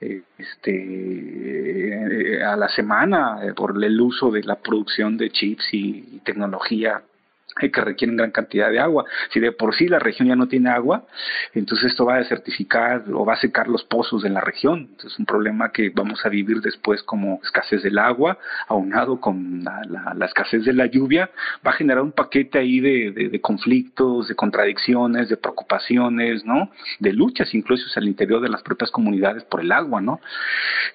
eh, 0.00 0.22
este 0.38 2.44
a 2.44 2.56
la 2.56 2.68
semana 2.68 3.38
por 3.56 3.82
el 3.82 4.00
uso 4.00 4.30
de 4.30 4.44
la 4.44 4.56
producción 4.56 5.16
de 5.16 5.30
chips 5.30 5.68
y, 5.72 6.20
tecnología 6.24 7.02
que 7.72 7.80
requieren 7.80 8.16
gran 8.16 8.30
cantidad 8.30 8.70
de 8.70 8.78
agua. 8.78 9.04
Si 9.32 9.40
de 9.40 9.52
por 9.52 9.74
sí 9.74 9.88
la 9.88 9.98
región 9.98 10.28
ya 10.28 10.36
no 10.36 10.48
tiene 10.48 10.70
agua, 10.70 11.04
entonces 11.54 11.90
esto 11.90 12.06
va 12.06 12.16
a 12.16 12.18
desertificar 12.18 13.04
o 13.12 13.24
va 13.24 13.34
a 13.34 13.40
secar 13.40 13.68
los 13.68 13.84
pozos 13.84 14.22
de 14.22 14.30
la 14.30 14.40
región. 14.40 14.88
Es 15.04 15.18
un 15.18 15.26
problema 15.26 15.70
que 15.72 15.90
vamos 15.90 16.24
a 16.24 16.28
vivir 16.28 16.60
después 16.60 17.02
como 17.02 17.40
escasez 17.42 17.82
del 17.82 17.98
agua, 17.98 18.38
aunado 18.68 19.20
con 19.20 19.64
la, 19.64 20.26
escasez 20.26 20.64
de 20.64 20.72
la 20.72 20.86
lluvia, 20.86 21.30
va 21.66 21.70
a 21.70 21.74
generar 21.74 22.02
un 22.02 22.12
paquete 22.12 22.58
ahí 22.58 22.80
de, 22.80 23.40
conflictos, 23.40 24.28
de 24.28 24.34
contradicciones, 24.34 25.28
de 25.28 25.36
preocupaciones, 25.36 26.44
¿no? 26.44 26.70
De 26.98 27.12
luchas 27.12 27.54
incluso 27.54 27.84
al 27.96 28.06
interior 28.06 28.40
de 28.40 28.48
las 28.48 28.62
propias 28.62 28.90
comunidades 28.90 29.44
por 29.44 29.60
el 29.60 29.72
agua, 29.72 30.00
¿no? 30.00 30.20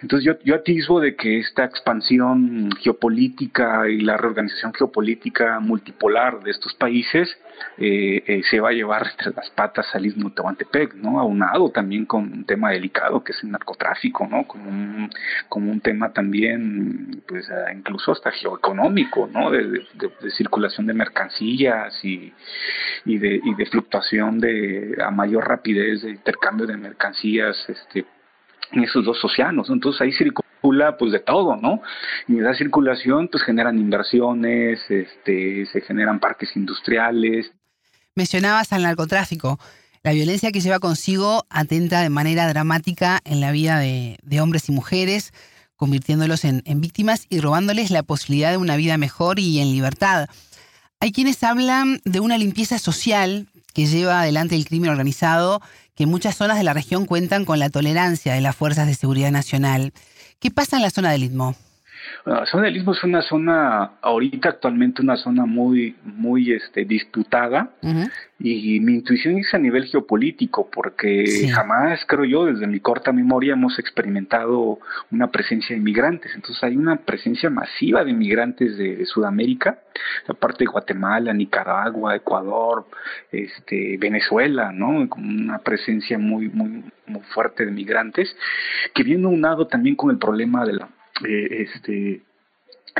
Entonces 0.02 0.26
yo, 0.26 0.40
yo 0.44 0.56
atisbo 0.56 1.00
de 1.00 1.16
que 1.16 1.40
esta 1.40 1.66
expansión 1.66 2.70
geopolítica 2.80 3.90
y 3.90 4.02
la 4.02 4.18
reorganización 4.18 4.74
geopolítica 4.74 5.60
multipolar 5.60 6.42
de 6.42 6.52
estos 6.54 6.74
países 6.74 7.30
eh, 7.78 8.24
eh, 8.26 8.42
se 8.50 8.60
va 8.60 8.70
a 8.70 8.74
llevar 8.74 9.08
entre 9.08 9.32
las 9.34 9.50
patas 9.52 9.94
al 9.94 10.06
istmo 10.06 10.32
Tehuantepec, 10.32 10.96
¿no? 10.96 11.20
Aunado 11.20 11.70
también 11.70 12.06
con 12.06 12.24
un 12.32 12.46
tema 12.46 12.72
delicado 12.72 13.24
que 13.24 13.32
es 13.32 13.44
el 13.44 13.52
narcotráfico, 13.52 14.28
¿no? 14.28 14.48
Como 14.48 14.70
un, 14.70 15.10
como 15.50 15.72
un 15.72 15.82
tema 15.82 16.14
también, 16.14 17.24
pues 17.28 17.50
eh, 17.50 17.74
incluso 17.76 18.12
hasta 18.12 18.32
geoeconómico, 18.32 19.30
¿no? 19.32 19.52
De, 19.52 19.86
circulación 20.32 20.88
de 20.88 20.94
mercancías 20.94 22.04
y, 22.04 22.34
y, 23.06 23.18
de, 23.18 23.40
y 23.44 23.56
de 23.56 23.66
fluctuación 23.66 24.40
de 24.40 24.96
a 25.04 25.12
mayor 25.12 25.48
rapidez 25.48 26.02
de 26.02 26.12
intercambio 26.12 26.66
de 26.66 26.78
mercancías, 26.78 27.58
este 27.70 28.06
en 28.74 28.84
esos 28.84 29.06
dos 29.06 29.24
océanos. 29.24 29.70
Entonces 29.70 30.02
ahí 30.02 30.12
circula 30.12 30.98
pues 30.98 31.12
de 31.12 31.20
todo, 31.20 31.56
¿no? 31.58 31.82
Y 32.28 32.40
esa 32.40 32.54
circulación 32.54 33.28
pues 33.28 33.44
generan 33.44 33.78
inversiones, 33.78 34.80
este, 34.90 35.66
se 35.66 35.82
generan 35.82 36.20
parques 36.20 36.56
industriales. 36.56 37.52
Mencionabas 38.16 38.72
al 38.74 38.84
narcotráfico. 38.84 39.60
La 40.04 40.12
violencia 40.12 40.52
que 40.52 40.60
lleva 40.60 40.80
consigo 40.80 41.46
atenta 41.50 42.02
de 42.02 42.10
manera 42.10 42.48
dramática 42.48 43.22
en 43.24 43.40
la 43.40 43.52
vida 43.52 43.80
de, 43.80 44.18
hombres 44.42 44.68
y 44.68 44.74
mujeres, 44.74 45.32
convirtiéndolos 45.78 46.44
en, 46.44 46.62
en 46.66 46.82
víctimas 46.82 47.26
y 47.30 47.40
robándoles 47.40 47.90
la 47.90 48.04
posibilidad 48.04 48.52
de 48.52 48.58
una 48.58 48.76
vida 48.76 48.98
mejor 48.98 49.40
y 49.40 49.60
en 49.60 49.72
libertad. 49.72 50.28
Hay 51.00 51.12
quienes 51.12 51.42
hablan 51.44 52.02
de 52.04 52.20
una 52.20 52.38
limpieza 52.38 52.80
social 52.80 53.48
que 53.74 53.88
lleva 53.88 54.22
adelante 54.22 54.56
el 54.56 54.66
crimen 54.66 54.90
organizado, 54.90 55.62
que 55.96 56.06
muchas 56.06 56.36
zonas 56.36 56.58
de 56.58 56.64
la 56.64 56.74
región 56.74 57.06
cuentan 57.06 57.46
con 57.46 57.60
la 57.60 57.70
tolerancia 57.70 58.34
de 58.34 58.42
las 58.42 58.56
fuerzas 58.56 58.88
de 58.88 58.96
seguridad 58.96 59.32
nacional. 59.32 59.94
¿Qué 60.40 60.52
pasa 60.52 60.78
en 60.78 60.82
la 60.82 60.90
zona 60.90 61.12
del 61.12 61.24
Istmo? 61.24 61.56
La 62.26 62.46
zona 62.46 62.66
del 62.66 62.78
Istmo 62.78 62.94
es 62.94 63.04
una 63.04 63.22
zona, 63.22 63.92
ahorita 64.02 64.48
actualmente 64.48 65.02
una 65.02 65.18
zona 65.18 65.46
muy, 65.46 65.98
muy 66.04 66.54
este, 66.54 66.86
disputada 66.86 67.72
y 68.40 68.80
mi 68.80 68.94
intuición 68.94 69.38
es 69.38 69.54
a 69.54 69.58
nivel 69.58 69.86
geopolítico 69.86 70.70
porque 70.72 71.50
jamás, 71.54 72.00
creo 72.08 72.24
yo, 72.24 72.46
desde 72.46 72.66
mi 72.66 72.80
corta 72.80 73.12
memoria 73.12 73.54
hemos 73.54 73.78
experimentado 73.78 74.80
una 75.12 75.32
presencia 75.32 75.76
de 75.76 75.82
inmigrantes. 75.82 76.32
Entonces 76.34 76.64
hay 76.64 76.78
una 76.78 76.96
presencia 76.96 77.50
masiva 77.50 78.06
de 78.06 78.12
inmigrantes 78.12 78.78
de, 78.78 79.04
Sudamérica, 79.06 79.80
aparte 80.28 80.60
de 80.60 80.72
Guatemala, 80.72 81.34
Nicaragua, 81.34 82.16
Ecuador, 82.16 82.88
este, 83.34 83.98
Venezuela, 83.98 84.72
¿no? 84.72 85.10
Con 85.10 85.26
una 85.26 85.60
presencia 85.60 86.18
muy, 86.18 86.48
muy, 86.48 86.86
muy 87.06 87.22
fuerte 87.34 87.66
de 87.66 87.72
migrantes 87.72 88.34
que 88.94 89.04
viene 89.04 89.28
unado 89.28 89.68
también 89.68 89.98
con 89.98 90.10
el 90.10 90.18
problema 90.18 90.66
de 90.66 90.74
la 90.74 90.90
eh, 91.26 91.48
este, 91.62 92.22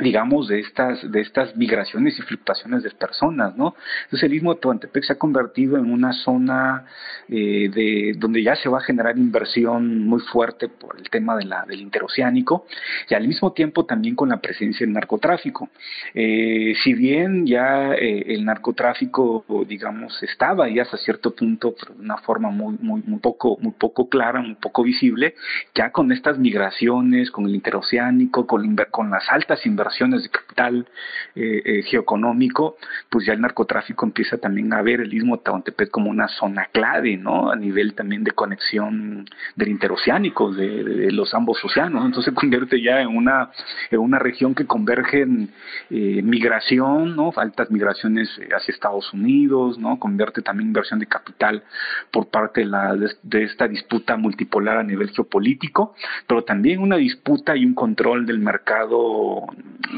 digamos, 0.02 0.48
de 0.48 0.58
estas, 0.58 1.10
de 1.10 1.20
estas 1.20 1.56
migraciones 1.56 2.18
y 2.18 2.22
fluctuaciones 2.22 2.82
de 2.82 2.90
personas, 2.90 3.56
¿no? 3.56 3.76
Entonces 4.04 4.24
el 4.24 4.34
istmo 4.34 4.54
de 4.54 5.02
se 5.02 5.12
ha 5.12 5.18
convertido 5.18 5.76
en 5.76 5.92
una 5.92 6.12
zona 6.12 6.84
eh, 7.28 7.70
de, 7.72 8.14
donde 8.18 8.42
ya 8.42 8.56
se 8.56 8.68
va 8.68 8.78
a 8.78 8.80
generar 8.80 9.16
inversión 9.16 10.04
muy 10.06 10.20
fuerte 10.20 10.68
por 10.68 10.98
el 10.98 11.08
tema 11.10 11.36
del 11.36 11.80
interoceánico 11.80 12.66
y 13.08 13.14
al 13.14 13.28
mismo 13.28 13.52
tiempo 13.52 13.84
también 13.84 14.16
con 14.16 14.30
la 14.30 14.40
presencia 14.40 14.84
del 14.84 14.94
narcotráfico. 14.94 15.68
Eh, 16.12 16.74
si 16.82 16.94
bien 16.94 17.46
ya 17.46 17.94
eh, 17.94 18.34
el 18.34 18.44
narcotráfico, 18.44 19.44
digamos, 19.68 20.20
estaba 20.24 20.64
ahí 20.64 20.80
hasta 20.80 20.96
cierto 20.96 21.34
punto, 21.34 21.74
pero 21.78 21.94
de 21.94 22.00
una 22.00 22.16
forma 22.18 22.50
muy, 22.50 22.76
muy, 22.80 23.02
muy 23.06 23.20
poco, 23.20 23.58
muy 23.60 23.72
poco 23.72 24.08
clara, 24.08 24.40
muy 24.40 24.56
poco 24.56 24.82
visible, 24.82 25.34
ya 25.72 25.92
con 25.92 26.10
estas 26.10 26.36
migraciones, 26.36 27.30
con 27.30 27.46
el 27.46 27.54
interoceánico, 27.54 28.46
con, 28.46 28.76
con 28.90 29.10
las 29.10 29.30
altas 29.30 29.64
inversiones 29.64 29.83
de 29.84 30.28
capital 30.28 30.86
eh, 31.34 31.62
eh, 31.64 31.82
geoeconómico, 31.82 32.76
pues 33.10 33.26
ya 33.26 33.32
el 33.32 33.40
narcotráfico 33.40 34.06
empieza 34.06 34.38
también 34.38 34.72
a 34.72 34.82
ver 34.82 35.00
el 35.00 35.12
istmo 35.12 35.40
de 35.76 35.88
como 35.88 36.10
una 36.10 36.28
zona 36.28 36.66
clave, 36.72 37.16
¿no? 37.16 37.50
A 37.50 37.56
nivel 37.56 37.94
también 37.94 38.24
de 38.24 38.32
conexión 38.32 39.28
del 39.54 39.68
interoceánico, 39.68 40.52
de, 40.52 41.10
los 41.12 41.34
ambos 41.34 41.62
océanos. 41.64 42.04
Entonces 42.04 42.32
se 42.32 42.34
convierte 42.34 42.80
ya 42.80 43.00
en 43.00 43.08
una, 43.08 43.50
en 43.90 43.98
una 44.00 44.18
región 44.18 44.54
que 44.54 44.66
converge 44.66 45.22
en 45.22 45.50
eh, 45.90 46.22
migración, 46.22 47.16
¿no? 47.16 47.32
Altas 47.36 47.70
migraciones 47.70 48.28
hacia 48.54 48.72
Estados 48.72 49.12
Unidos, 49.12 49.78
¿no? 49.78 49.98
Convierte 49.98 50.42
también 50.42 50.68
inversión 50.68 50.98
de 50.98 51.06
capital 51.06 51.62
por 52.10 52.28
parte 52.28 52.60
de, 52.60 52.66
la, 52.66 52.96
de 53.22 53.42
esta 53.42 53.68
disputa 53.68 54.16
multipolar 54.16 54.78
a 54.78 54.82
nivel 54.82 55.10
geopolítico, 55.10 55.94
pero 56.26 56.44
también 56.44 56.80
una 56.80 56.96
disputa 56.96 57.56
y 57.56 57.64
un 57.64 57.74
control 57.74 58.26
del 58.26 58.38
mercado 58.38 59.46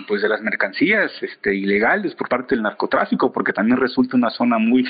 pues 0.06 0.22
de 0.22 0.28
las 0.28 0.40
mercancías 0.40 1.10
este, 1.20 1.54
ilegales 1.54 2.14
por 2.14 2.28
parte 2.28 2.54
del 2.54 2.62
narcotráfico, 2.62 3.32
porque 3.32 3.52
también 3.52 3.78
resulta 3.78 4.16
una 4.16 4.30
zona 4.30 4.58
muy, 4.58 4.84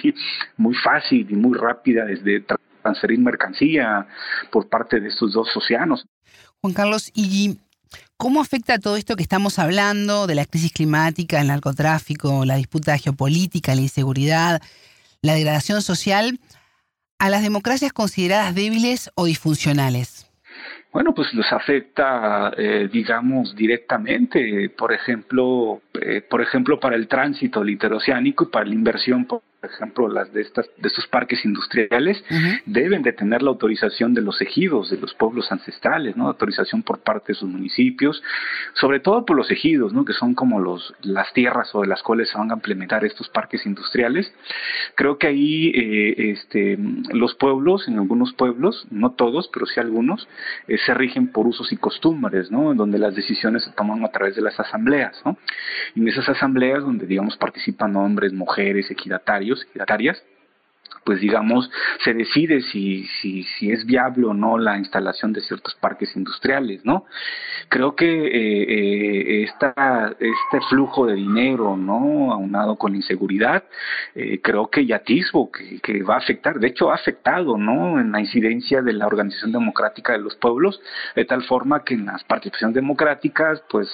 muy 0.57 0.75
fácil 0.75 1.27
y 1.31 1.35
muy 1.35 1.57
rápida 1.59 2.05
desde 2.05 2.45
transferir 2.83 3.19
mercancía 3.19 4.07
por 4.51 4.69
parte 4.69 5.01
de 5.01 5.09
estos 5.09 5.33
dos 5.33 5.49
océanos. 5.57 6.07
Juan 6.61 6.73
Carlos, 6.73 7.11
¿y 7.15 7.59
cómo 8.17 8.41
afecta 8.41 8.79
todo 8.79 8.97
esto 8.97 9.17
que 9.17 9.23
estamos 9.23 9.59
hablando 9.59 10.27
de 10.27 10.35
la 10.35 10.45
crisis 10.45 10.73
climática, 10.73 11.41
el 11.41 11.49
narcotráfico, 11.49 12.45
la 12.45 12.57
disputa 12.57 12.97
geopolítica, 12.99 13.75
la 13.75 13.83
inseguridad, 13.83 14.63
la 15.23 15.35
degradación 15.35 15.83
social 15.83 16.39
a 17.19 17.29
las 17.31 17.43
democracias 17.43 17.93
consideradas 17.93 18.55
débiles 18.55 19.11
o 19.15 19.27
disfuncionales? 19.27 20.16
Bueno, 20.93 21.15
pues 21.15 21.35
los 21.35 21.53
afecta, 21.53 22.53
eh, 22.57 22.89
digamos, 22.91 23.55
directamente, 23.55 24.71
por 24.71 24.93
ejemplo, 24.93 25.83
eh, 26.01 26.23
por 26.23 26.41
ejemplo, 26.41 26.81
para 26.81 26.97
el 26.97 27.07
tránsito 27.07 27.67
interoceánico 27.67 28.45
y 28.45 28.47
para 28.49 28.67
la 28.67 28.75
inversión 28.75 29.27
por 29.67 29.75
ejemplo, 29.75 30.09
las 30.09 30.33
de 30.33 30.43
estas 30.43 30.67
de 30.77 30.89
estos 30.89 31.07
parques 31.09 31.45
industriales 31.45 32.23
deben 32.67 33.03
de 33.03 33.13
tener 33.13 33.43
la 33.43 33.51
autorización 33.51 34.15
de 34.15 34.21
los 34.21 34.41
ejidos, 34.41 34.91
de 34.91 34.99
los 34.99 35.15
pueblos 35.15 35.51
ancestrales, 35.51 36.17
¿no? 36.17 36.29
Autorización 36.29 36.83
por 36.83 37.01
parte 37.01 37.33
de 37.33 37.39
sus 37.39 37.49
municipios, 37.49 38.23
sobre 38.75 39.01
todo 39.01 39.25
por 39.25 39.37
los 39.37 39.51
ejidos, 39.51 39.93
¿no? 39.93 40.05
Que 40.05 40.13
son 40.13 40.35
como 40.35 40.61
los 40.61 40.95
las 41.03 41.33
tierras 41.33 41.69
sobre 41.71 41.89
las 41.89 42.03
cuales 42.03 42.31
se 42.31 42.39
van 42.39 42.51
a 42.51 42.55
implementar 42.55 43.05
estos 43.05 43.29
parques 43.29 43.67
industriales. 43.67 44.33
Creo 44.95 45.19
que 45.19 45.27
ahí 45.27 45.73
eh, 45.75 46.31
este 46.33 46.79
los 47.13 47.35
pueblos, 47.35 47.89
en 47.89 47.99
algunos 47.99 48.33
pueblos, 48.35 48.87
no 48.91 49.13
todos, 49.13 49.49
pero 49.53 49.67
sí 49.67 49.81
algunos, 49.81 50.29
eh, 50.69 50.79
se 50.79 50.95
rigen 50.95 51.29
por 51.33 51.47
usos 51.47 51.73
y 51.73 51.77
costumbres, 51.77 52.51
¿no? 52.51 52.71
En 52.73 52.77
donde 52.77 52.99
las 52.99 53.15
decisiones 53.15 53.65
se 53.65 53.73
toman 53.73 54.05
a 54.05 54.09
través 54.09 54.37
de 54.37 54.43
las 54.43 54.59
asambleas, 54.61 55.21
¿no? 55.25 55.37
Y 55.95 56.01
en 56.01 56.09
esas 56.09 56.29
asambleas 56.29 56.83
donde 56.83 57.07
digamos 57.07 57.37
participan 57.37 57.97
hombres, 57.97 58.33
mujeres, 58.33 58.91
equidatarios 58.91 59.56
equidatarias, 59.63 60.23
pues 61.07 61.21
digamos, 61.21 61.71
se 62.03 62.13
decide 62.15 62.61
si, 62.63 63.07
si, 63.21 63.45
si 63.45 63.71
es 63.71 63.87
viable 63.87 64.27
o 64.27 64.35
no 64.35 64.59
la 64.59 64.77
instalación 64.77 65.33
de 65.33 65.41
ciertos 65.41 65.77
parques 65.77 66.17
industriales, 66.17 66.85
¿no? 66.85 67.07
Creo 67.69 67.95
que 67.95 68.07
eh, 68.07 69.43
eh, 69.43 69.43
este 69.45 70.61
flujo 70.69 71.07
de 71.07 71.15
dinero, 71.15 71.77
¿no? 71.77 72.33
Aunado 72.33 72.75
con 72.75 72.97
inseguridad, 72.97 73.63
eh, 74.17 74.41
creo 74.43 74.69
que 74.69 74.85
ya 74.85 74.97
atisbo 74.97 75.53
que, 75.53 75.79
que, 75.79 76.03
va 76.03 76.15
a 76.15 76.19
afectar, 76.19 76.59
de 76.59 76.67
hecho 76.67 76.91
ha 76.91 76.97
afectado, 76.97 77.57
¿no? 77.57 78.01
En 78.01 78.11
la 78.11 78.19
incidencia 78.19 78.83
de 78.83 78.93
la 78.93 79.07
organización 79.07 79.53
democrática 79.53 80.13
de 80.13 80.19
los 80.19 80.35
pueblos, 80.35 80.81
de 81.15 81.25
tal 81.25 81.45
forma 81.45 81.85
que 81.85 81.95
en 81.95 82.07
las 82.07 82.25
participaciones 82.25 82.75
democráticas, 82.75 83.63
pues, 83.71 83.89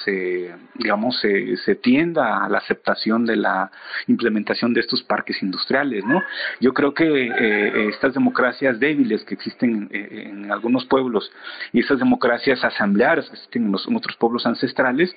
digamos, 0.76 1.20
se, 1.20 1.58
se 1.58 1.74
tienda 1.74 2.42
a 2.42 2.48
la 2.48 2.58
aceptación 2.58 3.26
de 3.26 3.36
la 3.36 3.70
implementación 4.06 4.72
de 4.72 4.80
estos 4.80 5.02
parques 5.02 5.42
industriales, 5.42 6.06
¿no? 6.06 6.22
Yo 6.60 6.72
creo 6.72 6.94
que 6.94 7.01
eh, 7.04 7.88
estas 7.88 8.14
democracias 8.14 8.78
débiles 8.78 9.24
que 9.24 9.34
existen 9.34 9.88
eh, 9.92 10.28
en 10.30 10.50
algunos 10.50 10.86
pueblos 10.86 11.30
y 11.72 11.80
esas 11.80 11.98
democracias 11.98 12.62
asamblearias 12.64 13.26
que 13.28 13.34
existen 13.34 13.66
en, 13.66 13.96
otros 13.96 14.16
pueblos 14.16 14.46
ancestrales 14.46 15.14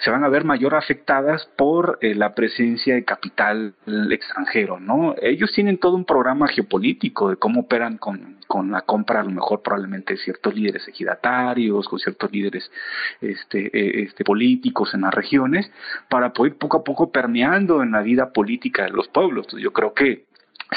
se 0.00 0.10
van 0.10 0.24
a 0.24 0.28
ver 0.28 0.44
mayor 0.44 0.74
afectadas 0.74 1.46
por 1.56 1.98
eh, 2.00 2.14
la 2.14 2.34
presencia 2.34 2.94
de 2.94 3.04
capital 3.04 3.74
extranjero, 4.10 4.80
¿no? 4.80 5.14
Ellos 5.20 5.52
tienen 5.52 5.78
todo 5.78 5.96
un 5.96 6.04
programa 6.04 6.48
geopolítico 6.48 7.30
de 7.30 7.36
cómo 7.36 7.62
operan 7.62 7.98
con, 7.98 8.36
con 8.46 8.70
la 8.70 8.82
compra 8.82 9.20
a 9.20 9.24
lo 9.24 9.30
mejor 9.30 9.62
probablemente 9.62 10.14
de 10.14 10.20
ciertos 10.20 10.54
líderes 10.54 10.86
ejidatarios, 10.88 11.88
con 11.88 11.98
ciertos 11.98 12.30
líderes 12.32 12.70
este, 13.20 14.02
este, 14.02 14.24
políticos 14.24 14.94
en 14.94 15.02
las 15.02 15.14
regiones, 15.14 15.70
para 16.08 16.32
poder 16.32 16.56
poco 16.56 16.78
a 16.78 16.84
poco 16.84 17.10
permeando 17.10 17.82
en 17.82 17.92
la 17.92 18.02
vida 18.02 18.32
política 18.32 18.84
de 18.84 18.90
los 18.90 19.08
pueblos. 19.08 19.46
Yo 19.58 19.72
creo 19.72 19.94
que 19.94 20.24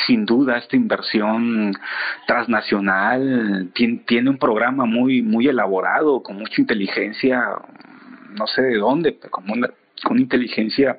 sin 0.06 0.26
duda 0.26 0.58
esta 0.58 0.76
inversión 0.76 1.74
transnacional 2.26 3.72
tiene, 3.74 4.30
un 4.30 4.38
programa 4.38 4.86
muy 4.86 5.22
muy 5.22 5.48
elaborado 5.48 6.22
con 6.22 6.38
mucha 6.38 6.62
inteligencia 6.62 7.44
no 8.32 8.48
sé 8.48 8.62
de 8.64 8.78
dónde 8.78 9.14
pero 9.14 9.32
una, 9.48 9.70
con 10.04 10.20
inteligencia 10.20 10.98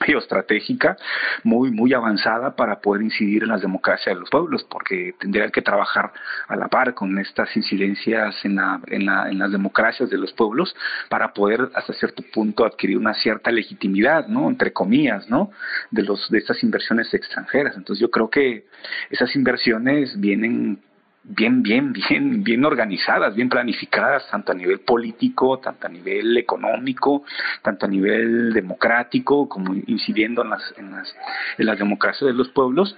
geoestratégica 0.00 0.96
muy 1.44 1.70
muy 1.70 1.92
avanzada 1.92 2.56
para 2.56 2.80
poder 2.80 3.02
incidir 3.02 3.42
en 3.42 3.50
las 3.50 3.60
democracias 3.60 4.14
de 4.14 4.20
los 4.20 4.30
pueblos 4.30 4.64
porque 4.64 5.14
tendrían 5.18 5.50
que 5.50 5.62
trabajar 5.62 6.12
a 6.48 6.56
la 6.56 6.68
par 6.68 6.94
con 6.94 7.18
estas 7.18 7.54
incidencias 7.56 8.44
en, 8.44 8.56
la, 8.56 8.80
en, 8.86 9.06
la, 9.06 9.28
en 9.30 9.38
las 9.38 9.52
democracias 9.52 10.10
de 10.10 10.18
los 10.18 10.32
pueblos 10.32 10.74
para 11.08 11.32
poder 11.32 11.70
hasta 11.74 11.92
cierto 11.92 12.22
punto 12.32 12.64
adquirir 12.64 12.96
una 12.96 13.14
cierta 13.14 13.50
legitimidad 13.50 14.26
no 14.28 14.48
entre 14.48 14.72
comillas 14.72 15.28
no 15.28 15.50
de 15.90 16.02
los 16.02 16.30
de 16.30 16.38
estas 16.38 16.62
inversiones 16.62 17.12
extranjeras. 17.14 17.76
Entonces 17.76 18.00
yo 18.00 18.10
creo 18.10 18.30
que 18.30 18.66
esas 19.10 19.34
inversiones 19.36 20.18
vienen 20.18 20.80
bien, 21.24 21.62
bien, 21.62 21.92
bien, 21.92 22.42
bien 22.42 22.64
organizadas, 22.64 23.34
bien 23.34 23.48
planificadas, 23.48 24.28
tanto 24.30 24.52
a 24.52 24.54
nivel 24.54 24.80
político, 24.80 25.58
tanto 25.58 25.86
a 25.86 25.90
nivel 25.90 26.36
económico, 26.36 27.24
tanto 27.62 27.86
a 27.86 27.88
nivel 27.88 28.52
democrático, 28.52 29.48
como 29.48 29.74
incidiendo 29.86 30.42
en 30.42 30.50
las, 30.50 30.74
en 30.76 30.90
las, 30.90 31.14
en 31.58 31.66
las 31.66 31.78
democracias 31.78 32.28
de 32.28 32.34
los 32.34 32.48
pueblos, 32.48 32.96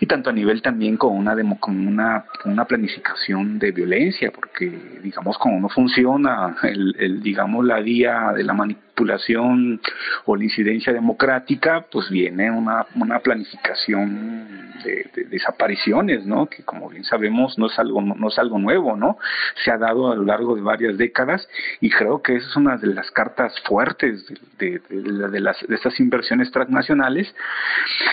y 0.00 0.06
tanto 0.06 0.30
a 0.30 0.32
nivel 0.32 0.62
también 0.62 0.96
con 0.96 1.14
una, 1.14 1.34
demo, 1.34 1.60
con 1.60 1.86
una, 1.86 2.24
una 2.44 2.64
planificación 2.64 3.58
de 3.58 3.72
violencia, 3.72 4.30
porque 4.30 5.00
digamos 5.02 5.36
como 5.38 5.60
no 5.60 5.68
funciona 5.68 6.56
el, 6.62 6.96
el 6.98 7.22
digamos 7.22 7.64
la 7.64 7.80
vía 7.80 8.32
de 8.34 8.44
la 8.44 8.54
manipulación 8.54 8.85
o 10.24 10.36
la 10.36 10.44
incidencia 10.44 10.92
democrática, 10.92 11.86
pues 11.90 12.08
viene 12.10 12.50
una, 12.50 12.86
una 12.94 13.18
planificación 13.20 14.72
de, 14.84 15.10
de 15.14 15.24
desapariciones, 15.24 16.24
¿no? 16.26 16.46
Que 16.46 16.62
como 16.62 16.88
bien 16.88 17.04
sabemos 17.04 17.58
no 17.58 17.66
es 17.66 17.78
algo, 17.78 18.00
no, 18.00 18.28
es 18.28 18.38
algo 18.38 18.58
nuevo, 18.58 18.96
¿no? 18.96 19.18
Se 19.64 19.70
ha 19.70 19.78
dado 19.78 20.12
a 20.12 20.14
lo 20.14 20.24
largo 20.24 20.54
de 20.54 20.62
varias 20.62 20.96
décadas 20.96 21.46
y 21.80 21.90
creo 21.90 22.22
que 22.22 22.36
esa 22.36 22.48
es 22.48 22.56
una 22.56 22.76
de 22.76 22.88
las 22.88 23.10
cartas 23.10 23.54
fuertes 23.64 24.24
de, 24.58 24.80
de, 24.88 25.40
las, 25.40 25.60
de 25.66 25.74
estas 25.74 25.98
inversiones 26.00 26.50
transnacionales 26.50 27.34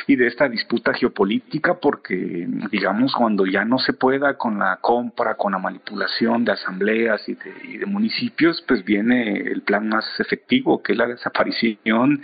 y 0.07 0.15
de 0.15 0.27
esta 0.27 0.49
disputa 0.49 0.93
geopolítica 0.93 1.75
porque, 1.75 2.47
digamos, 2.71 3.13
cuando 3.13 3.45
ya 3.45 3.65
no 3.65 3.79
se 3.79 3.93
pueda 3.93 4.37
con 4.37 4.59
la 4.59 4.77
compra, 4.77 5.35
con 5.35 5.53
la 5.53 5.59
manipulación 5.59 6.45
de 6.45 6.53
asambleas 6.53 7.27
y 7.27 7.35
de, 7.35 7.53
y 7.63 7.77
de 7.77 7.85
municipios, 7.85 8.63
pues 8.67 8.83
viene 8.83 9.37
el 9.37 9.61
plan 9.61 9.87
más 9.87 10.05
efectivo, 10.19 10.72
que 10.81 10.93
es 10.93 10.97
la 10.97 11.07
desaparición 11.07 12.21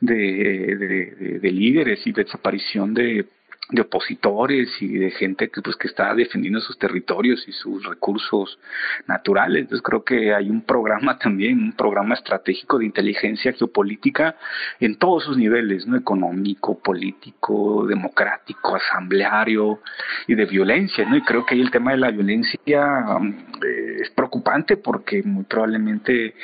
de, 0.00 1.38
de 1.40 1.52
líderes 1.52 2.06
y 2.06 2.12
desaparición 2.12 2.92
de 2.94 3.26
de 3.70 3.82
opositores 3.82 4.70
y 4.80 4.96
de 4.98 5.10
gente 5.10 5.48
que 5.48 5.60
pues 5.60 5.76
que 5.76 5.88
está 5.88 6.14
defendiendo 6.14 6.60
sus 6.60 6.78
territorios 6.78 7.46
y 7.48 7.52
sus 7.52 7.84
recursos 7.84 8.58
naturales. 9.06 9.62
Entonces 9.62 9.82
creo 9.82 10.04
que 10.04 10.32
hay 10.32 10.50
un 10.50 10.62
programa 10.62 11.18
también, 11.26 11.58
un 11.58 11.72
programa 11.72 12.14
estratégico 12.14 12.78
de 12.78 12.86
inteligencia 12.86 13.52
geopolítica 13.52 14.36
en 14.78 14.96
todos 14.96 15.24
sus 15.24 15.36
niveles, 15.36 15.86
¿no? 15.86 15.96
económico, 15.96 16.78
político, 16.78 17.86
democrático, 17.86 18.76
asambleario 18.76 19.80
y 20.28 20.34
de 20.34 20.44
violencia, 20.44 21.04
¿no? 21.04 21.16
Y 21.16 21.22
creo 21.22 21.44
que 21.44 21.54
ahí 21.54 21.60
el 21.60 21.70
tema 21.70 21.90
de 21.90 21.98
la 21.98 22.10
violencia 22.10 22.58
eh, 23.64 23.96
es 24.00 24.10
preocupante 24.10 24.76
porque 24.76 25.22
muy 25.24 25.44
probablemente 25.44 26.34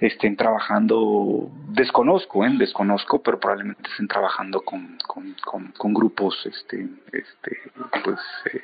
estén 0.00 0.36
trabajando, 0.36 1.50
desconozco, 1.74 2.44
¿eh? 2.44 2.50
desconozco, 2.58 3.22
pero 3.22 3.38
probablemente 3.38 3.90
estén 3.90 4.08
trabajando 4.08 4.60
con, 4.62 4.98
con, 5.06 5.72
con, 5.72 5.94
grupos 5.94 6.34
este, 6.44 6.88
este, 7.12 7.58
pues, 8.04 8.18
eh, 8.52 8.62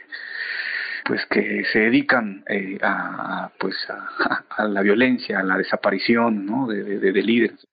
pues 1.04 1.20
que 1.30 1.64
se 1.72 1.78
dedican 1.80 2.44
eh, 2.48 2.78
a, 2.82 3.50
pues 3.58 3.74
a, 4.56 4.64
la 4.64 4.82
violencia, 4.82 5.40
a 5.40 5.42
la 5.42 5.58
desaparición 5.58 6.46
¿no? 6.46 6.66
de, 6.68 6.98
de, 6.98 7.22
líderes. 7.22 7.66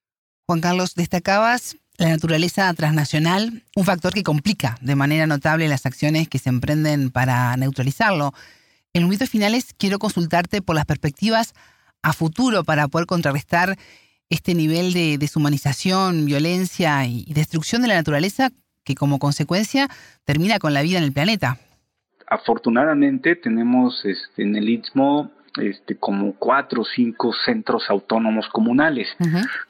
Juan 0.46 0.60
Carlos, 0.60 0.94
destacabas 0.94 1.76
la 1.98 2.08
naturaleza 2.08 2.72
transnacional, 2.74 3.64
un 3.76 3.84
factor 3.84 4.12
que 4.14 4.22
complica 4.22 4.78
de 4.80 4.94
manera 4.94 5.26
notable 5.26 5.68
las 5.68 5.84
acciones 5.84 6.28
que 6.28 6.38
se 6.38 6.48
emprenden 6.48 7.10
para 7.10 7.56
neutralizarlo. 7.56 8.32
En 8.92 9.02
los 9.02 9.10
minutos 9.10 9.30
finales 9.30 9.74
quiero 9.76 9.98
consultarte 9.98 10.62
por 10.62 10.76
las 10.76 10.86
perspectivas 10.86 11.54
a 12.02 12.12
futuro 12.12 12.64
para 12.64 12.88
poder 12.88 13.06
contrarrestar 13.06 13.76
este 14.30 14.54
nivel 14.54 14.92
de 14.92 15.18
deshumanización, 15.18 16.24
violencia 16.24 17.06
y 17.06 17.32
destrucción 17.32 17.82
de 17.82 17.88
la 17.88 17.94
naturaleza 17.94 18.50
que 18.84 18.94
como 18.94 19.18
consecuencia 19.18 19.88
termina 20.24 20.58
con 20.58 20.74
la 20.74 20.82
vida 20.82 20.98
en 20.98 21.04
el 21.04 21.12
planeta. 21.12 21.58
Afortunadamente 22.26 23.36
tenemos 23.36 24.04
este, 24.04 24.42
en 24.42 24.56
el 24.56 24.68
Istmo 24.68 25.30
este, 25.56 25.96
como 25.96 26.34
cuatro 26.34 26.82
o 26.82 26.84
cinco 26.84 27.32
centros 27.44 27.88
autónomos 27.88 28.48
comunales 28.48 29.08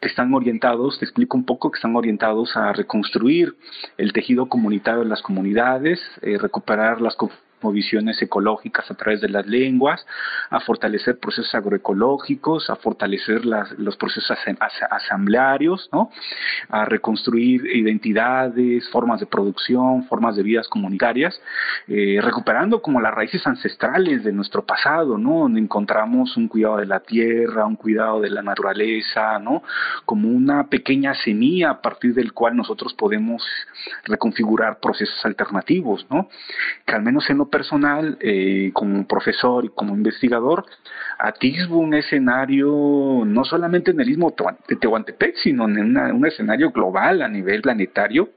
que 0.01 0.09
están 0.09 0.35
orientados, 0.35 0.99
te 0.99 1.05
explico 1.05 1.37
un 1.37 1.45
poco, 1.45 1.71
que 1.71 1.77
están 1.77 1.97
orientados 1.97 2.57
a 2.57 2.73
reconstruir 2.73 3.57
el 3.97 4.13
tejido 4.13 4.47
comunitario 4.47 5.01
de 5.01 5.09
las 5.09 5.23
comunidades, 5.23 6.01
eh, 6.21 6.37
recuperar 6.39 7.01
las 7.01 7.17
visiones 7.73 8.21
ecológicas 8.23 8.91
a 8.91 8.95
través 8.95 9.21
de 9.21 9.29
las 9.29 9.47
lenguas, 9.47 10.07
a 10.51 10.61
fortalecer 10.61 11.19
procesos 11.19 11.55
agroecológicos, 11.55 12.71
a 12.71 12.77
fortalecer 12.77 13.45
los 13.45 13.97
procesos 13.97 14.37
asamblearios, 14.91 15.89
¿no? 15.93 16.11
a 16.69 16.85
reconstruir 16.85 17.67
identidades, 17.67 18.89
formas 18.91 19.21
de 19.21 19.27
producción, 19.27 20.05
formas 20.05 20.37
de 20.37 20.43
vidas 20.43 20.69
comunitarias, 20.69 21.41
eh, 21.87 22.19
recuperando 22.23 22.81
como 22.83 23.01
las 23.01 23.15
raíces 23.15 23.47
ancestrales 23.47 24.25
de 24.25 24.33
nuestro 24.33 24.65
pasado, 24.65 25.19
¿no? 25.19 25.41
donde 25.41 25.61
encontramos 25.61 26.37
un 26.37 26.49
cuidado 26.49 26.79
de 26.79 26.87
la 26.87 27.01
tierra, 27.01 27.67
un 27.67 27.77
cuidado 27.77 28.21
de 28.21 28.31
la 28.31 28.43
naturaleza, 28.43 29.39
¿no? 29.39 29.63
como 30.05 30.29
una 30.29 30.69
pequeña 30.69 31.15
semilla 31.15 31.71
a 31.71 31.81
partir 31.81 32.15
del 32.15 32.33
cual 32.33 32.57
nosotros 32.57 32.95
podemos 32.95 33.43
reconfigurar 34.05 34.79
procesos 34.81 35.25
alternativos, 35.25 36.07
¿no? 36.11 36.29
que 36.87 36.95
al 36.95 37.03
menos 37.03 37.29
en 37.31 37.41
personal, 37.51 38.17
eh, 38.21 38.71
como 38.73 39.07
profesor 39.07 39.65
y 39.65 39.69
como 39.69 39.95
investigador, 39.95 40.67
atisbo 41.19 41.79
un 41.79 41.95
escenario 41.95 43.23
no 43.25 43.45
solamente 43.45 43.91
en 43.91 44.01
el 44.01 44.09
mismo 44.09 44.35
de 44.69 44.77
Tehuantepec, 44.77 45.37
sino 45.37 45.65
en 45.69 45.97
un 45.97 46.27
escenario 46.27 46.71
global 46.71 47.23
a 47.23 47.29
nivel 47.29 47.63
planetario, 47.63 48.31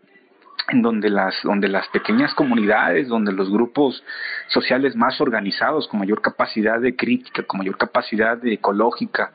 en 0.69 0.81
donde 0.81 1.09
las, 1.09 1.35
donde 1.43 1.67
las 1.67 1.87
pequeñas 1.89 2.33
comunidades, 2.33 3.07
donde 3.07 3.31
los 3.31 3.51
grupos 3.51 4.03
sociales 4.47 4.95
más 4.95 5.19
organizados, 5.19 5.87
con 5.87 5.99
mayor 5.99 6.21
capacidad 6.21 6.79
de 6.79 6.95
crítica, 6.95 7.43
con 7.43 7.59
mayor 7.59 7.77
capacidad 7.77 8.43
ecológica, 8.45 9.31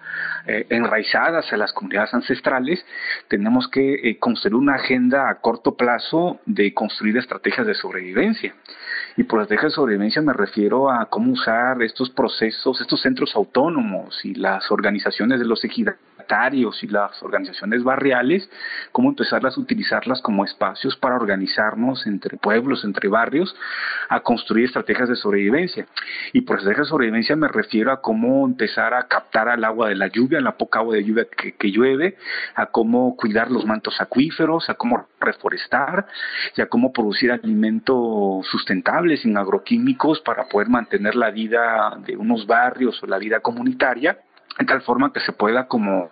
eh, 0.46 0.66
enraizadas 0.70 1.52
a 1.52 1.56
las 1.56 1.72
comunidades 1.72 2.14
ancestrales, 2.14 2.84
tenemos 3.28 3.68
que 3.68 3.94
eh, 3.94 4.18
construir 4.18 4.54
una 4.54 4.76
agenda 4.76 5.28
a 5.28 5.40
corto 5.40 5.76
plazo 5.76 6.40
de 6.46 6.72
construir 6.72 7.16
estrategias 7.16 7.66
de 7.66 7.74
sobrevivencia. 7.74 8.54
Y 9.16 9.24
por 9.24 9.40
estrategias 9.40 9.72
de 9.72 9.76
sobrevivencia 9.76 10.20
me 10.20 10.34
refiero 10.34 10.90
a 10.90 11.06
cómo 11.06 11.32
usar 11.32 11.82
estos 11.82 12.10
procesos, 12.10 12.80
estos 12.80 13.00
centros 13.00 13.34
autónomos 13.34 14.22
y 14.24 14.34
las 14.34 14.70
organizaciones 14.70 15.38
de 15.38 15.46
los 15.46 15.60
y 16.82 16.86
las 16.88 17.22
organizaciones 17.22 17.84
barriales, 17.84 18.48
cómo 18.92 19.10
empezarlas 19.10 19.56
a 19.56 19.60
utilizarlas 19.60 20.20
como 20.22 20.44
espacios 20.44 20.96
para 20.96 21.16
organizarnos 21.16 22.06
entre 22.06 22.36
pueblos, 22.36 22.84
entre 22.84 23.08
barrios, 23.08 23.54
a 24.08 24.20
construir 24.20 24.66
estrategias 24.66 25.08
de 25.08 25.16
sobrevivencia. 25.16 25.86
Y 26.32 26.42
por 26.42 26.58
estrategias 26.58 26.88
de 26.88 26.90
sobrevivencia 26.90 27.36
me 27.36 27.48
refiero 27.48 27.92
a 27.92 28.00
cómo 28.00 28.44
empezar 28.46 28.92
a 28.94 29.06
captar 29.06 29.48
al 29.48 29.64
agua 29.64 29.88
de 29.88 29.94
la 29.94 30.08
lluvia, 30.08 30.40
la 30.40 30.56
poca 30.56 30.80
agua 30.80 30.96
de 30.96 31.04
lluvia 31.04 31.26
que, 31.58 31.70
llueve, 31.70 32.16
a 32.54 32.66
cómo 32.66 33.16
cuidar 33.16 33.50
los 33.50 33.64
mantos 33.64 34.00
acuíferos, 34.00 34.68
a 34.68 34.74
cómo 34.74 35.06
reforestar 35.20 36.06
y 36.56 36.60
a 36.60 36.66
cómo 36.66 36.92
producir 36.92 37.30
alimentos 37.32 38.46
sustentables 38.46 39.22
sin 39.22 39.36
agroquímicos 39.36 40.20
para 40.20 40.48
poder 40.48 40.68
mantener 40.68 41.14
la 41.14 41.30
vida 41.30 41.96
de 42.04 42.16
unos 42.16 42.46
barrios 42.46 43.02
o 43.02 43.06
la 43.06 43.18
vida 43.18 43.40
comunitaria 43.40 44.18
de 44.58 44.64
tal 44.64 44.80
forma 44.82 45.12
que 45.12 45.20
se 45.20 45.32
pueda 45.32 45.66
como, 45.66 46.10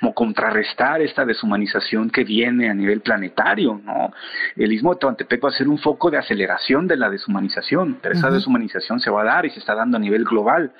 como, 0.00 0.14
contrarrestar 0.14 1.02
esta 1.02 1.26
deshumanización 1.26 2.10
que 2.10 2.24
viene 2.24 2.70
a 2.70 2.74
nivel 2.74 3.00
planetario, 3.00 3.80
¿no? 3.84 4.12
El 4.56 4.72
istmo 4.72 4.94
de 4.94 5.00
Tehuantepec 5.00 5.44
va 5.44 5.50
a 5.50 5.52
ser 5.52 5.68
un 5.68 5.78
foco 5.78 6.10
de 6.10 6.16
aceleración 6.16 6.86
de 6.86 6.96
la 6.96 7.10
deshumanización, 7.10 7.98
pero 8.00 8.14
esa 8.14 8.30
deshumanización 8.30 8.98
se 9.00 9.10
va 9.10 9.22
a 9.22 9.24
dar 9.24 9.46
y 9.46 9.50
se 9.50 9.58
está 9.58 9.74
dando 9.74 9.98
a 9.98 10.00
nivel 10.00 10.24
global. 10.24 10.72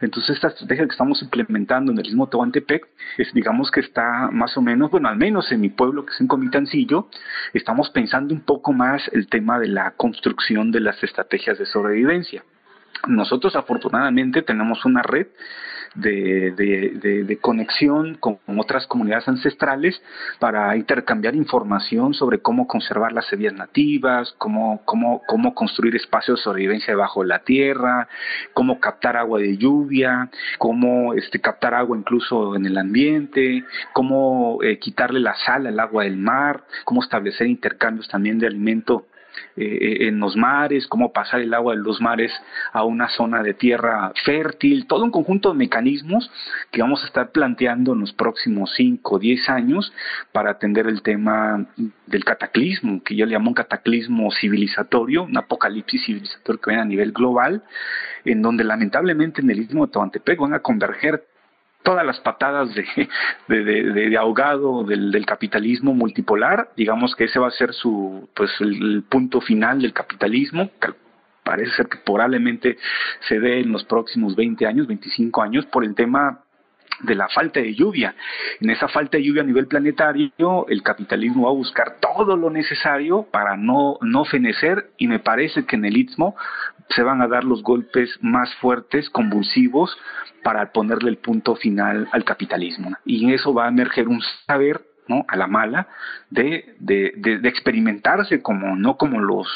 Entonces 0.00 0.36
esta 0.36 0.48
estrategia 0.48 0.84
que 0.84 0.92
estamos 0.92 1.22
implementando 1.22 1.92
en 1.92 1.98
el 1.98 2.06
istmo 2.06 2.26
de 2.26 2.30
Tehuantepec 2.32 2.88
es, 3.18 3.32
digamos 3.32 3.70
que 3.70 3.80
está 3.80 4.28
más 4.32 4.56
o 4.56 4.62
menos, 4.62 4.90
bueno, 4.90 5.08
al 5.08 5.16
menos 5.16 5.50
en 5.52 5.60
mi 5.60 5.68
pueblo, 5.68 6.04
que 6.04 6.14
es 6.14 6.20
en 6.20 6.26
Comitancillo, 6.26 7.08
estamos 7.54 7.90
pensando 7.90 8.34
un 8.34 8.40
poco 8.40 8.72
más 8.72 9.08
el 9.12 9.28
tema 9.28 9.60
de 9.60 9.68
la 9.68 9.92
construcción 9.92 10.72
de 10.72 10.80
las 10.80 11.02
estrategias 11.02 11.58
de 11.58 11.66
sobrevivencia. 11.66 12.42
Nosotros 13.06 13.54
afortunadamente 13.54 14.42
tenemos 14.42 14.84
una 14.84 15.02
red 15.02 15.28
de, 15.96 17.24
de, 17.26 17.38
conexión 17.38 18.16
con 18.16 18.38
otras 18.58 18.86
comunidades 18.86 19.28
ancestrales 19.28 20.00
para 20.38 20.76
intercambiar 20.76 21.34
información 21.34 22.14
sobre 22.14 22.40
cómo 22.40 22.66
conservar 22.66 23.12
las 23.12 23.26
semillas 23.26 23.54
nativas, 23.54 24.34
cómo, 24.38 24.82
cómo, 24.84 25.22
cómo 25.26 25.54
construir 25.54 25.96
espacios 25.96 26.38
de 26.38 26.44
sobrevivencia 26.44 26.92
debajo 26.92 27.22
de 27.22 27.28
la 27.28 27.40
tierra, 27.40 28.08
cómo 28.52 28.80
captar 28.80 29.16
agua 29.16 29.38
de 29.40 29.56
lluvia, 29.56 30.30
cómo 30.58 31.14
este, 31.14 31.40
captar 31.40 31.74
agua 31.74 31.96
incluso 31.96 32.56
en 32.56 32.66
el 32.66 32.78
ambiente, 32.78 33.64
cómo 33.92 34.62
eh, 34.62 34.78
quitarle 34.78 35.20
la 35.20 35.34
sal 35.44 35.66
al 35.66 35.80
agua 35.80 36.04
del 36.04 36.16
mar, 36.16 36.64
cómo 36.84 37.02
establecer 37.02 37.46
intercambios 37.46 38.08
también 38.08 38.38
de 38.38 38.46
alimento 38.46 39.06
eh, 39.56 40.08
en 40.08 40.18
los 40.18 40.36
mares, 40.36 40.86
cómo 40.86 41.12
pasar 41.12 41.40
el 41.40 41.54
agua 41.54 41.74
de 41.74 41.82
los 41.82 42.00
mares 42.00 42.32
a 42.72 42.84
una 42.84 43.08
zona 43.08 43.42
de 43.42 43.54
tierra 43.54 44.12
fértil, 44.24 44.86
todo 44.86 45.04
un 45.04 45.10
conjunto 45.10 45.50
de 45.50 45.58
mecanismos 45.58 46.30
que 46.70 46.82
vamos 46.82 47.02
a 47.02 47.06
estar 47.06 47.30
planteando 47.30 47.94
en 47.94 48.00
los 48.00 48.12
próximos 48.12 48.72
5 48.76 49.14
o 49.14 49.18
10 49.18 49.48
años 49.48 49.92
para 50.32 50.50
atender 50.50 50.86
el 50.86 51.02
tema 51.02 51.66
del 52.06 52.24
cataclismo, 52.24 53.02
que 53.02 53.16
yo 53.16 53.26
le 53.26 53.32
llamo 53.32 53.50
un 53.50 53.54
cataclismo 53.54 54.30
civilizatorio, 54.30 55.24
un 55.24 55.36
apocalipsis 55.36 56.04
civilizatorio 56.04 56.60
que 56.60 56.70
viene 56.70 56.82
a 56.82 56.86
nivel 56.86 57.12
global, 57.12 57.62
en 58.24 58.42
donde 58.42 58.64
lamentablemente 58.64 59.40
en 59.40 59.50
el 59.50 59.60
istmo 59.60 59.86
de 59.86 59.92
Tehuantepec 59.92 60.38
van 60.38 60.54
a 60.54 60.60
converger 60.60 61.24
todas 61.86 62.04
las 62.04 62.18
patadas 62.18 62.68
de, 63.46 64.16
ahogado 64.18 64.82
del, 64.82 65.24
capitalismo 65.24 65.94
multipolar, 65.94 66.70
digamos 66.76 67.14
que 67.14 67.24
ese 67.24 67.38
va 67.38 67.46
a 67.46 67.52
ser 67.52 67.72
su, 67.72 68.28
pues 68.34 68.50
el, 68.58 69.04
punto 69.08 69.40
final 69.40 69.80
del 69.80 69.92
capitalismo, 69.92 70.68
parece 71.44 71.70
ser 71.76 71.86
que 71.86 71.98
probablemente 71.98 72.76
se 73.28 73.38
dé 73.38 73.60
en 73.60 73.70
los 73.70 73.84
próximos 73.84 74.34
20 74.34 74.66
años, 74.66 74.88
25 74.88 75.40
años, 75.40 75.64
por 75.66 75.84
el 75.84 75.94
tema 75.94 76.40
de 77.02 77.14
la 77.14 77.28
falta 77.28 77.60
de 77.60 77.72
lluvia. 77.72 78.16
En 78.60 78.70
esa 78.70 78.88
falta 78.88 79.16
de 79.16 79.22
lluvia 79.22 79.42
a 79.42 79.46
nivel 79.46 79.68
planetario, 79.68 80.66
el 80.68 80.82
capitalismo 80.82 81.44
va 81.44 81.50
a 81.50 81.54
buscar 81.54 81.98
todo 82.00 82.36
lo 82.36 82.50
necesario 82.50 83.28
para 83.30 83.56
no, 83.56 83.98
no 84.00 84.24
fenecer 84.24 84.90
y 84.96 85.06
me 85.06 85.20
parece 85.20 85.66
que 85.66 85.76
en 85.76 85.84
el 85.84 85.96
Istmo 85.96 86.34
se 86.90 87.02
van 87.02 87.22
a 87.22 87.28
dar 87.28 87.44
los 87.44 87.62
golpes 87.62 88.18
más 88.20 88.54
fuertes, 88.56 89.10
convulsivos, 89.10 89.96
para 90.42 90.72
ponerle 90.72 91.10
el 91.10 91.18
punto 91.18 91.56
final 91.56 92.08
al 92.12 92.24
capitalismo. 92.24 92.96
Y 93.04 93.24
en 93.24 93.30
eso 93.30 93.52
va 93.52 93.66
a 93.66 93.68
emerger 93.68 94.08
un 94.08 94.20
saber 94.46 94.80
¿no? 95.08 95.24
a 95.28 95.36
la 95.36 95.46
mala 95.46 95.88
de, 96.30 96.74
de, 96.78 97.12
de, 97.16 97.48
experimentarse 97.48 98.42
como 98.42 98.76
no 98.76 98.96
como 98.96 99.20
los 99.20 99.48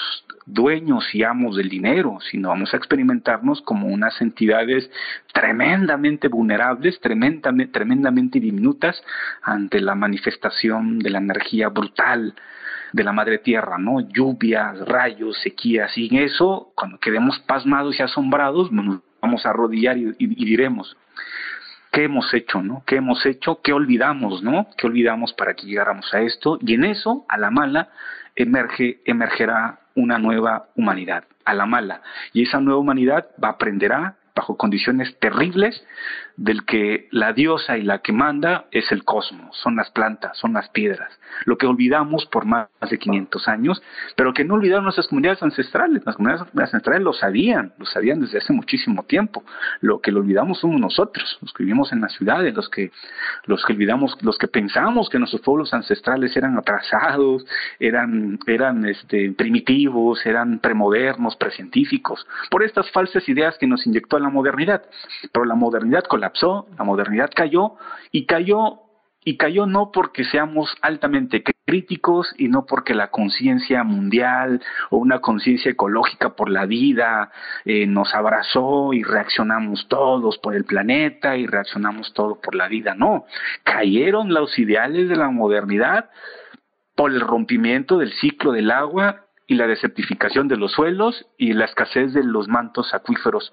dueños 0.46 1.14
y 1.14 1.22
amos 1.22 1.56
del 1.56 1.68
dinero, 1.68 2.18
sino 2.30 2.48
vamos 2.48 2.72
a 2.74 2.76
experimentarnos 2.76 3.62
como 3.62 3.88
unas 3.88 4.20
entidades 4.20 4.90
tremendamente 5.32 6.28
vulnerables, 6.28 7.00
tremendamente, 7.00 7.72
tremendamente 7.72 8.40
diminutas 8.40 9.02
ante 9.42 9.80
la 9.80 9.94
manifestación 9.94 10.98
de 10.98 11.10
la 11.10 11.18
energía 11.18 11.68
brutal 11.68 12.34
de 12.92 13.04
la 13.04 13.12
madre 13.12 13.38
tierra, 13.38 13.78
¿no? 13.78 14.00
Lluvias, 14.00 14.78
rayos, 14.86 15.38
sequías, 15.42 15.96
y 15.96 16.08
en 16.08 16.22
eso, 16.22 16.72
cuando 16.74 16.98
quedemos 16.98 17.38
pasmados 17.40 17.98
y 17.98 18.02
asombrados, 18.02 18.72
nos 18.72 19.00
vamos 19.20 19.44
a 19.46 19.50
arrodillar 19.50 19.96
y, 19.98 20.26
diremos, 20.44 20.96
¿qué 21.92 22.04
hemos 22.04 22.32
hecho, 22.34 22.62
no? 22.62 22.82
¿Qué 22.86 22.96
hemos 22.96 23.24
hecho? 23.26 23.60
¿Qué 23.62 23.72
olvidamos, 23.72 24.42
no? 24.42 24.68
¿Qué 24.76 24.86
olvidamos 24.86 25.32
para 25.34 25.54
que 25.54 25.66
llegáramos 25.66 26.12
a 26.14 26.20
esto? 26.20 26.58
Y 26.60 26.74
en 26.74 26.84
eso, 26.84 27.24
a 27.28 27.38
la 27.38 27.50
mala, 27.50 27.90
emerge, 28.34 29.00
emergerá 29.04 29.80
una 29.94 30.18
nueva 30.18 30.68
humanidad, 30.74 31.24
a 31.44 31.54
la 31.54 31.66
mala. 31.66 32.02
Y 32.32 32.42
esa 32.42 32.60
nueva 32.60 32.80
humanidad 32.80 33.28
va 33.42 33.50
aprenderá 33.50 34.16
bajo 34.34 34.56
condiciones 34.56 35.18
terribles 35.18 35.84
del 36.40 36.64
que 36.64 37.06
la 37.10 37.34
diosa 37.34 37.76
y 37.76 37.82
la 37.82 37.98
que 37.98 38.14
manda 38.14 38.64
es 38.70 38.90
el 38.92 39.04
cosmos, 39.04 39.54
son 39.58 39.76
las 39.76 39.90
plantas, 39.90 40.38
son 40.38 40.54
las 40.54 40.70
piedras, 40.70 41.10
lo 41.44 41.58
que 41.58 41.66
olvidamos 41.66 42.24
por 42.24 42.46
más 42.46 42.68
de 42.90 42.98
500 42.98 43.46
años, 43.46 43.82
pero 44.16 44.32
que 44.32 44.42
no 44.42 44.54
olvidaron 44.54 44.84
nuestras 44.84 45.06
comunidades 45.08 45.42
ancestrales, 45.42 46.02
las 46.06 46.16
comunidades 46.16 46.50
ancestrales 46.54 47.02
lo 47.02 47.12
sabían, 47.12 47.74
lo 47.76 47.84
sabían 47.84 48.22
desde 48.22 48.38
hace 48.38 48.54
muchísimo 48.54 49.02
tiempo, 49.02 49.44
lo 49.82 50.00
que 50.00 50.10
lo 50.10 50.20
olvidamos 50.20 50.60
somos 50.60 50.80
nosotros, 50.80 51.38
los 51.42 51.52
que 51.52 51.62
vivimos 51.62 51.92
en 51.92 52.00
las 52.00 52.14
ciudades, 52.14 52.54
los 52.54 52.70
que, 52.70 52.90
los 53.44 53.62
que 53.62 53.74
olvidamos, 53.74 54.16
los 54.22 54.38
que 54.38 54.48
pensamos 54.48 55.10
que 55.10 55.18
nuestros 55.18 55.42
pueblos 55.42 55.74
ancestrales 55.74 56.34
eran 56.38 56.56
atrasados, 56.56 57.44
eran, 57.78 58.38
eran 58.46 58.86
este, 58.86 59.30
primitivos, 59.32 60.24
eran 60.24 60.58
premodernos, 60.58 61.36
precientíficos, 61.36 62.26
por 62.50 62.62
estas 62.62 62.90
falsas 62.92 63.28
ideas 63.28 63.58
que 63.58 63.66
nos 63.66 63.86
inyectó 63.86 64.18
la 64.18 64.30
modernidad, 64.30 64.84
pero 65.32 65.44
la 65.44 65.54
modernidad 65.54 66.04
la 66.76 66.84
modernidad 66.84 67.30
cayó 67.34 67.76
y 68.10 68.26
cayó 68.26 68.80
y 69.24 69.36
cayó 69.36 69.66
no 69.66 69.90
porque 69.92 70.24
seamos 70.24 70.74
altamente 70.80 71.42
críticos 71.66 72.34
y 72.38 72.48
no 72.48 72.64
porque 72.64 72.94
la 72.94 73.10
conciencia 73.10 73.84
mundial 73.84 74.62
o 74.88 74.96
una 74.96 75.20
conciencia 75.20 75.70
ecológica 75.70 76.34
por 76.34 76.50
la 76.50 76.66
vida 76.66 77.30
eh, 77.64 77.86
nos 77.86 78.14
abrazó 78.14 78.92
y 78.92 79.02
reaccionamos 79.02 79.88
todos 79.88 80.38
por 80.38 80.54
el 80.54 80.64
planeta 80.64 81.36
y 81.36 81.46
reaccionamos 81.46 82.14
todos 82.14 82.38
por 82.38 82.54
la 82.54 82.68
vida. 82.68 82.94
No, 82.94 83.26
cayeron 83.62 84.32
los 84.32 84.58
ideales 84.58 85.08
de 85.08 85.16
la 85.16 85.30
modernidad 85.30 86.10
por 86.96 87.12
el 87.12 87.20
rompimiento 87.20 87.98
del 87.98 88.12
ciclo 88.14 88.52
del 88.52 88.70
agua 88.70 89.26
y 89.46 89.54
la 89.54 89.66
desertificación 89.66 90.48
de 90.48 90.56
los 90.56 90.72
suelos 90.72 91.26
y 91.36 91.52
la 91.52 91.66
escasez 91.66 92.14
de 92.14 92.24
los 92.24 92.48
mantos 92.48 92.94
acuíferos 92.94 93.52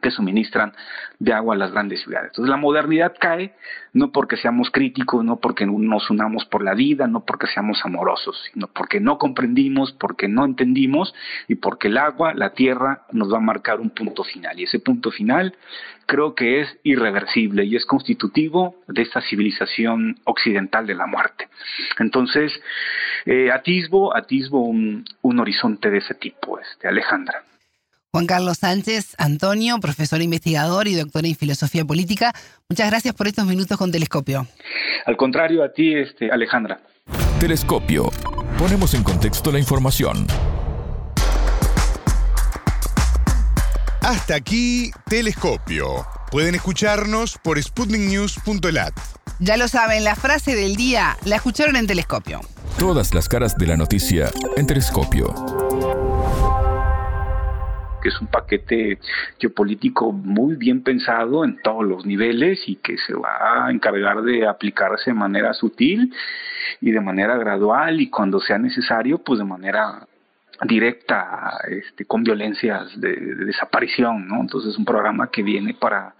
que 0.00 0.10
suministran 0.10 0.72
de 1.18 1.32
agua 1.32 1.54
a 1.54 1.58
las 1.58 1.72
grandes 1.72 2.02
ciudades. 2.02 2.30
Entonces 2.30 2.50
la 2.50 2.56
modernidad 2.56 3.14
cae 3.18 3.54
no 3.92 4.12
porque 4.12 4.36
seamos 4.36 4.70
críticos, 4.70 5.24
no 5.24 5.36
porque 5.40 5.66
nos 5.66 6.10
unamos 6.10 6.44
por 6.44 6.62
la 6.62 6.74
vida, 6.74 7.06
no 7.06 7.24
porque 7.24 7.46
seamos 7.48 7.84
amorosos, 7.84 8.40
sino 8.52 8.68
porque 8.68 9.00
no 9.00 9.18
comprendimos, 9.18 9.92
porque 9.92 10.28
no 10.28 10.44
entendimos 10.44 11.14
y 11.48 11.56
porque 11.56 11.88
el 11.88 11.98
agua, 11.98 12.32
la 12.34 12.50
tierra, 12.50 13.02
nos 13.12 13.32
va 13.32 13.38
a 13.38 13.40
marcar 13.40 13.80
un 13.80 13.90
punto 13.90 14.24
final. 14.24 14.58
Y 14.58 14.64
ese 14.64 14.78
punto 14.78 15.10
final 15.10 15.54
creo 16.06 16.34
que 16.34 16.60
es 16.60 16.78
irreversible 16.82 17.64
y 17.64 17.76
es 17.76 17.84
constitutivo 17.84 18.76
de 18.88 19.02
esta 19.02 19.20
civilización 19.20 20.18
occidental 20.24 20.86
de 20.86 20.94
la 20.94 21.06
muerte. 21.06 21.48
Entonces, 21.98 22.52
eh, 23.26 23.50
atisbo, 23.50 24.16
atisbo 24.16 24.64
un, 24.64 25.04
un 25.22 25.40
horizonte 25.40 25.90
de 25.90 25.98
ese 25.98 26.14
tipo, 26.14 26.58
este, 26.58 26.88
Alejandra. 26.88 27.44
Juan 28.12 28.26
Carlos 28.26 28.58
Sánchez, 28.58 29.14
Antonio, 29.18 29.78
profesor 29.78 30.20
investigador 30.20 30.88
y 30.88 30.96
doctor 30.96 31.24
en 31.24 31.36
filosofía 31.36 31.84
política. 31.84 32.32
Muchas 32.68 32.90
gracias 32.90 33.14
por 33.14 33.28
estos 33.28 33.46
minutos 33.46 33.78
con 33.78 33.92
Telescopio. 33.92 34.48
Al 35.06 35.16
contrario, 35.16 35.62
a 35.62 35.72
ti, 35.72 35.94
este, 35.94 36.30
Alejandra. 36.30 36.80
Telescopio. 37.38 38.10
Ponemos 38.58 38.94
en 38.94 39.04
contexto 39.04 39.52
la 39.52 39.60
información. 39.60 40.26
Hasta 44.02 44.34
aquí, 44.34 44.90
Telescopio. 45.08 46.04
Pueden 46.32 46.56
escucharnos 46.56 47.38
por 47.38 47.62
sputniknews.lat. 47.62 48.92
Ya 49.38 49.56
lo 49.56 49.68
saben, 49.68 50.02
la 50.02 50.16
frase 50.16 50.56
del 50.56 50.74
día 50.74 51.16
la 51.24 51.36
escucharon 51.36 51.76
en 51.76 51.86
Telescopio. 51.86 52.40
Todas 52.76 53.14
las 53.14 53.28
caras 53.28 53.56
de 53.56 53.66
la 53.68 53.76
noticia 53.76 54.30
en 54.56 54.66
Telescopio 54.66 55.69
que 58.00 58.08
es 58.08 58.20
un 58.20 58.26
paquete 58.26 58.98
geopolítico 59.38 60.12
muy 60.12 60.56
bien 60.56 60.82
pensado 60.82 61.44
en 61.44 61.60
todos 61.62 61.84
los 61.84 62.06
niveles 62.06 62.60
y 62.66 62.76
que 62.76 62.96
se 62.98 63.14
va 63.14 63.66
a 63.66 63.70
encargar 63.70 64.22
de 64.22 64.46
aplicarse 64.46 65.10
de 65.10 65.14
manera 65.14 65.52
sutil 65.52 66.12
y 66.80 66.90
de 66.90 67.00
manera 67.00 67.36
gradual 67.36 68.00
y 68.00 68.10
cuando 68.10 68.40
sea 68.40 68.58
necesario, 68.58 69.18
pues 69.18 69.38
de 69.38 69.44
manera 69.44 70.06
directa 70.66 71.58
este, 71.68 72.04
con 72.04 72.22
violencias 72.22 72.88
de, 73.00 73.14
desaparición, 73.46 74.28
¿no? 74.28 74.40
Entonces 74.40 74.72
es 74.72 74.78
un 74.78 74.84
programa 74.84 75.30
que 75.30 75.42
viene 75.42 75.74
para, 75.74 76.14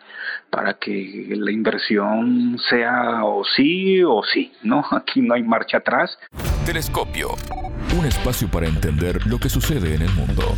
para 0.49 0.75
que 0.75 1.29
la 1.37 1.51
inversión 1.51 2.59
sea 2.69 3.25
o 3.25 3.45
sí 3.45 4.03
o 4.03 4.23
sí, 4.23 4.53
¿no? 4.63 4.85
Aquí 4.91 5.21
no 5.21 5.35
hay 5.35 5.43
marcha 5.43 5.79
atrás. 5.79 6.19
Telescopio, 6.65 7.31
un 7.99 8.07
espacio 8.07 8.49
para 8.49 8.67
entender 8.67 9.27
lo 9.27 9.39
que 9.39 9.49
sucede 9.49 9.95
en 9.95 10.03
el 10.03 10.13
mundo. 10.13 10.57